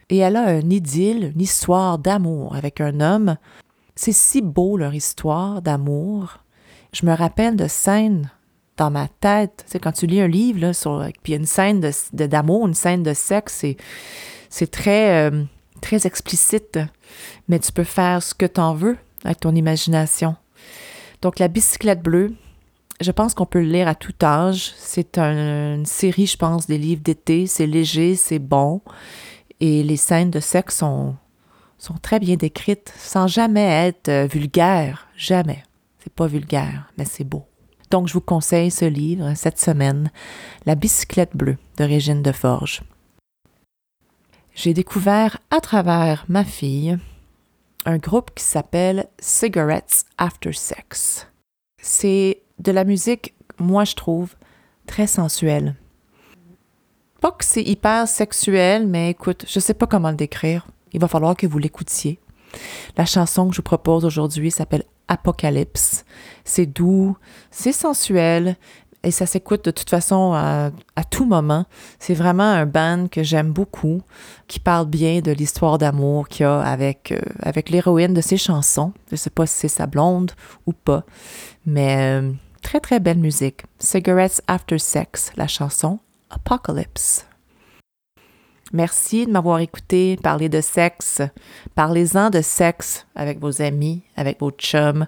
et 0.10 0.18
elle 0.18 0.38
a 0.38 0.48
un 0.48 0.70
idylle, 0.70 1.34
une 1.36 1.42
histoire 1.42 2.00
d'amour 2.00 2.56
avec 2.56 2.82
un 2.82 3.00
homme 3.00 3.38
c'est 3.98 4.14
si 4.14 4.42
beau 4.42 4.78
leur 4.78 4.94
histoire 4.94 5.62
d'amour. 5.62 6.38
Je 6.94 7.06
me 7.06 7.14
rappelle 7.14 7.56
de 7.56 7.68
scènes 7.68 8.32
dans 8.78 8.92
ma 8.92 9.08
tête. 9.08 9.66
Tu 9.70 9.80
quand 9.80 9.92
tu 9.92 10.06
lis 10.06 10.22
un 10.22 10.28
livre, 10.28 10.60
là, 10.62 10.72
puis 11.24 11.34
il 11.34 11.36
y 11.36 11.38
une 11.38 11.46
scène 11.46 11.82
d'amour, 12.14 12.64
de, 12.64 12.68
une 12.70 12.74
scène 12.76 13.04
de 13.04 13.14
sexe, 13.14 13.56
c'est, 13.56 13.76
c'est 14.50 14.70
très, 14.70 15.30
euh, 15.30 15.44
très 15.82 16.06
explicite, 16.06 16.80
mais 17.48 17.60
tu 17.60 17.72
peux 17.72 17.84
faire 17.84 18.22
ce 18.22 18.36
que 18.36 18.46
tu 18.46 18.62
en 18.62 18.76
veux 18.76 18.98
avec 19.26 19.40
ton 19.40 19.56
imagination. 19.56 20.36
Donc, 21.24 21.40
La 21.40 21.48
bicyclette 21.48 22.04
bleue, 22.04 22.36
je 23.02 23.12
pense 23.12 23.34
qu'on 23.34 23.48
peut 23.48 23.62
le 23.62 23.72
lire 23.72 23.88
à 23.88 23.96
tout 23.96 24.14
âge. 24.22 24.74
C'est 24.78 25.18
une 25.18 25.88
série, 25.88 26.28
je 26.28 26.38
pense, 26.38 26.68
des 26.68 26.78
livres 26.78 27.02
d'été. 27.02 27.48
C'est 27.48 27.66
léger, 27.66 28.16
c'est 28.16 28.40
bon. 28.40 28.82
Et 29.60 29.82
les 29.82 29.98
scènes 29.98 30.30
de 30.30 30.40
sexe 30.40 30.78
sont, 30.78 31.16
sont 31.78 31.96
très 31.96 32.20
bien 32.20 32.36
décrites 32.36 32.94
sans 32.98 33.28
jamais 33.28 33.88
être 33.88 34.10
euh, 34.10 34.28
vulgaires. 34.28 35.08
Jamais. 35.16 35.64
C'est 36.00 36.14
pas 36.14 36.28
vulgaire, 36.28 36.92
mais 36.98 37.06
c'est 37.06 37.24
beau. 37.24 37.46
Donc, 37.90 38.08
je 38.08 38.14
vous 38.14 38.22
conseille 38.22 38.72
ce 38.72 38.86
livre 38.86 39.34
cette 39.36 39.60
semaine, 39.60 40.12
La 40.66 40.76
bicyclette 40.76 41.36
bleue 41.36 41.58
de 41.78 41.84
Régine 41.84 42.22
Deforge. 42.22 42.82
J'ai 44.54 44.74
découvert 44.74 45.38
à 45.52 45.62
travers 45.62 46.26
ma 46.28 46.44
fille 46.44 46.98
un 47.86 47.98
groupe 47.98 48.32
qui 48.36 48.44
s'appelle 48.44 49.08
Cigarettes 49.20 50.06
After 50.18 50.52
Sex. 50.52 51.28
C'est 51.82 52.42
de 52.60 52.72
la 52.72 52.84
musique, 52.84 53.34
moi 53.60 53.86
je 53.86 53.96
trouve, 53.96 54.36
très 54.86 55.08
sensuelle. 55.08 55.76
Pas 57.22 57.32
que 57.32 57.46
c'est 57.46 57.64
hyper 57.64 58.08
sexuel, 58.08 58.88
mais 58.88 59.12
écoute, 59.12 59.46
je 59.48 59.60
sais 59.60 59.74
pas 59.74 59.88
comment 59.88 60.10
le 60.10 60.18
décrire. 60.18 60.68
Il 60.94 61.00
va 61.00 61.08
falloir 61.08 61.36
que 61.36 61.48
vous 61.48 61.58
l'écoutiez. 61.58 62.20
La 62.98 63.06
chanson 63.06 63.48
que 63.48 63.54
je 63.54 63.58
vous 63.58 63.64
propose 63.64 64.06
aujourd'hui 64.06 64.52
s'appelle 64.52 64.84
Apocalypse. 65.08 66.06
C'est 66.44 66.66
doux, 66.66 67.18
c'est 67.52 67.72
sensuel 67.72 68.58
et 69.04 69.12
ça 69.12 69.26
s'écoute 69.26 69.64
de 69.66 69.72
toute 69.72 69.90
façon 69.90 70.34
à, 70.34 70.72
tout 71.10 71.26
moment. 71.26 71.66
C'est 72.00 72.14
vraiment 72.14 72.44
un 72.44 72.66
band 72.66 73.08
que 73.10 73.24
j'aime 73.24 73.52
beaucoup, 73.52 74.02
qui 74.48 74.60
parle 74.60 74.88
bien 74.88 75.22
de 75.22 75.32
l'histoire 75.32 75.78
d'amour 75.78 76.28
qu'il 76.28 76.44
y 76.44 76.46
a 76.46 76.60
avec, 76.60 77.12
euh, 77.12 77.20
avec 77.42 77.70
l'héroïne 77.70 78.14
de 78.14 78.22
ses 78.22 78.38
chansons. 78.38 78.92
Je 79.10 79.16
sais 79.16 79.30
pas 79.30 79.46
si 79.46 79.56
c'est 79.56 79.68
sa 79.68 79.88
blonde 79.88 80.32
ou 80.66 80.74
pas, 80.74 81.04
mais 81.66 82.20
euh, 82.20 82.32
très 82.62 82.80
très 82.80 83.00
belle 83.00 83.20
musique. 83.20 83.64
Cigarettes 83.80 84.42
After 84.48 84.80
Sex, 84.80 85.32
la 85.38 85.48
chanson 85.48 86.00
Apocalypse. 86.30 87.26
Merci 88.74 89.26
de 89.26 89.32
m'avoir 89.32 89.60
écouté 89.60 90.18
parler 90.22 90.50
de 90.50 90.60
sexe. 90.60 91.22
Parlez-en 91.76 92.30
de 92.30 92.42
sexe 92.42 93.06
avec 93.16 93.40
vos 93.40 93.62
amis, 93.62 94.04
avec 94.16 94.40
vos 94.40 94.52
chums. 94.52 95.08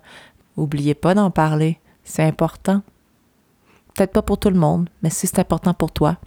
N'oubliez 0.58 0.95
pas 0.95 1.13
d'en 1.13 1.30
parler. 1.30 1.80
C'est 2.04 2.24
important. 2.24 2.82
Peut-être 3.93 4.13
pas 4.13 4.22
pour 4.22 4.38
tout 4.38 4.50
le 4.50 4.60
monde, 4.60 4.89
mais 5.04 5.10
si 5.10 5.28
c'est 5.28 5.39
important 5.39 5.74
pour 5.74 5.91
toi, 5.91 6.17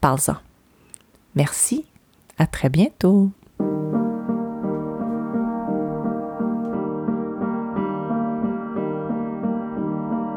parle-en. 0.00 0.36
Merci. 1.34 1.84
À 2.38 2.46
très 2.46 2.68
bientôt. 2.68 3.30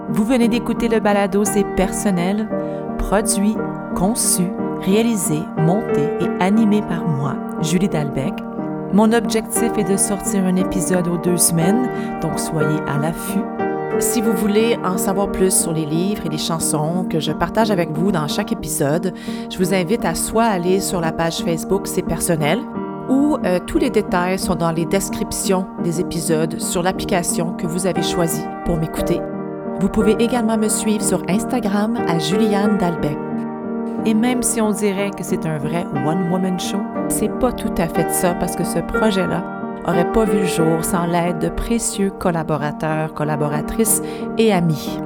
Vous 0.10 0.26
venez 0.26 0.48
d'écouter 0.48 0.90
le 0.90 1.00
balado 1.00 1.44
C'est 1.46 1.64
personnel, 1.76 2.48
produit, 2.98 3.56
conçu 3.96 4.44
réalisé, 4.82 5.40
monté 5.58 6.02
et 6.22 6.44
animé 6.44 6.82
par 6.82 7.08
moi, 7.08 7.36
Julie 7.62 7.90
Dalbec. 7.90 8.34
Mon 8.94 9.12
objectif 9.12 9.72
est 9.78 9.90
de 9.90 9.98
sortir 9.98 10.46
un 10.46 10.56
épisode 10.56 11.08
aux 11.08 11.18
deux 11.18 11.38
semaines, 11.38 11.90
donc 12.22 12.40
soyez 12.40 12.80
à 12.88 12.98
l'affût. 12.98 13.44
Si 14.00 14.22
vous 14.22 14.34
voulez 14.34 14.78
en 14.84 14.98
savoir 14.98 15.32
plus 15.32 15.52
sur 15.52 15.74
les 15.74 15.86
livres 15.86 16.26
et 16.26 16.30
les 16.30 16.38
chansons 16.38 17.06
que 17.10 17.20
je 17.20 17.32
partage 17.32 17.72
avec 17.72 17.92
vous 17.92 18.12
dans 18.12 18.28
chaque 18.28 18.52
épisode, 18.52 19.14
je 19.50 19.58
vous 19.58 19.74
invite 19.74 20.06
à 20.06 20.14
soit 20.14 20.46
aller 20.46 20.80
sur 20.80 21.02
la 21.02 21.12
page 21.12 21.40
Facebook 21.40 21.88
C'est 21.88 22.04
personnel 22.04 22.60
ou 23.10 23.38
euh, 23.44 23.60
tous 23.66 23.78
les 23.80 23.90
détails 23.90 24.38
sont 24.38 24.56
dans 24.56 24.72
les 24.72 24.86
descriptions 24.86 25.66
des 25.84 26.00
épisodes 26.00 26.60
sur 26.60 26.84
l'application 26.84 27.54
que 27.54 27.66
vous 27.66 27.88
avez 27.88 28.04
choisie 28.04 28.46
pour 28.66 28.78
m'écouter. 28.78 29.20
Vous 29.80 29.90
pouvez 29.90 30.16
également 30.20 30.58
me 30.58 30.70
suivre 30.70 31.04
sur 31.04 31.24
Instagram 31.28 31.98
à 32.08 32.20
Juliane 32.20 32.78
Dalbec. 32.78 33.27
Et 34.06 34.14
même 34.14 34.42
si 34.42 34.62
on 34.62 34.72
dirait 34.72 35.12
que 35.12 35.24
c'est 35.24 35.46
un 35.46 35.58
vrai 35.58 35.86
one-woman 36.06 36.60
show, 36.60 36.80
c'est 37.10 37.32
pas 37.40 37.52
tout 37.52 37.74
à 37.78 37.88
fait 37.88 38.10
ça 38.12 38.34
parce 38.36 38.56
que 38.56 38.64
ce 38.64 38.80
projet-là 38.80 39.44
aurait 39.88 40.12
pas 40.12 40.26
vu 40.26 40.40
le 40.40 40.46
jour 40.46 40.84
sans 40.84 41.06
l'aide 41.06 41.40
de 41.40 41.50
précieux 41.50 42.12
collaborateurs, 42.12 43.14
collaboratrices 43.14 44.02
et 44.38 44.54
amis. 44.54 45.00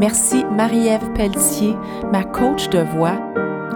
Merci 0.00 0.44
Marie-Ève 0.56 1.12
Pelletier, 1.14 1.74
ma 2.12 2.24
coach 2.24 2.68
de 2.68 2.80
voix, 2.80 3.16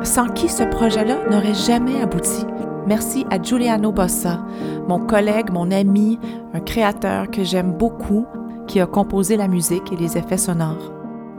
sans 0.03 0.29
qui 0.29 0.49
ce 0.49 0.65
projet-là 0.65 1.17
n'aurait 1.31 1.55
jamais 1.55 2.01
abouti. 2.01 2.45
Merci 2.87 3.27
à 3.31 3.41
Giuliano 3.41 3.93
Bossa, 3.93 4.41
mon 4.89 4.99
collègue, 4.99 5.51
mon 5.53 5.71
ami, 5.71 6.19
un 6.55 6.61
créateur 6.61 7.31
que 7.31 7.45
j'aime 7.45 7.73
beaucoup, 7.73 8.27
qui 8.67 8.81
a 8.81 8.87
composé 8.87 9.37
la 9.37 9.49
musique 9.49 9.93
et 9.93 9.97
les 9.97 10.17
effets 10.17 10.39
sonores. 10.39 10.98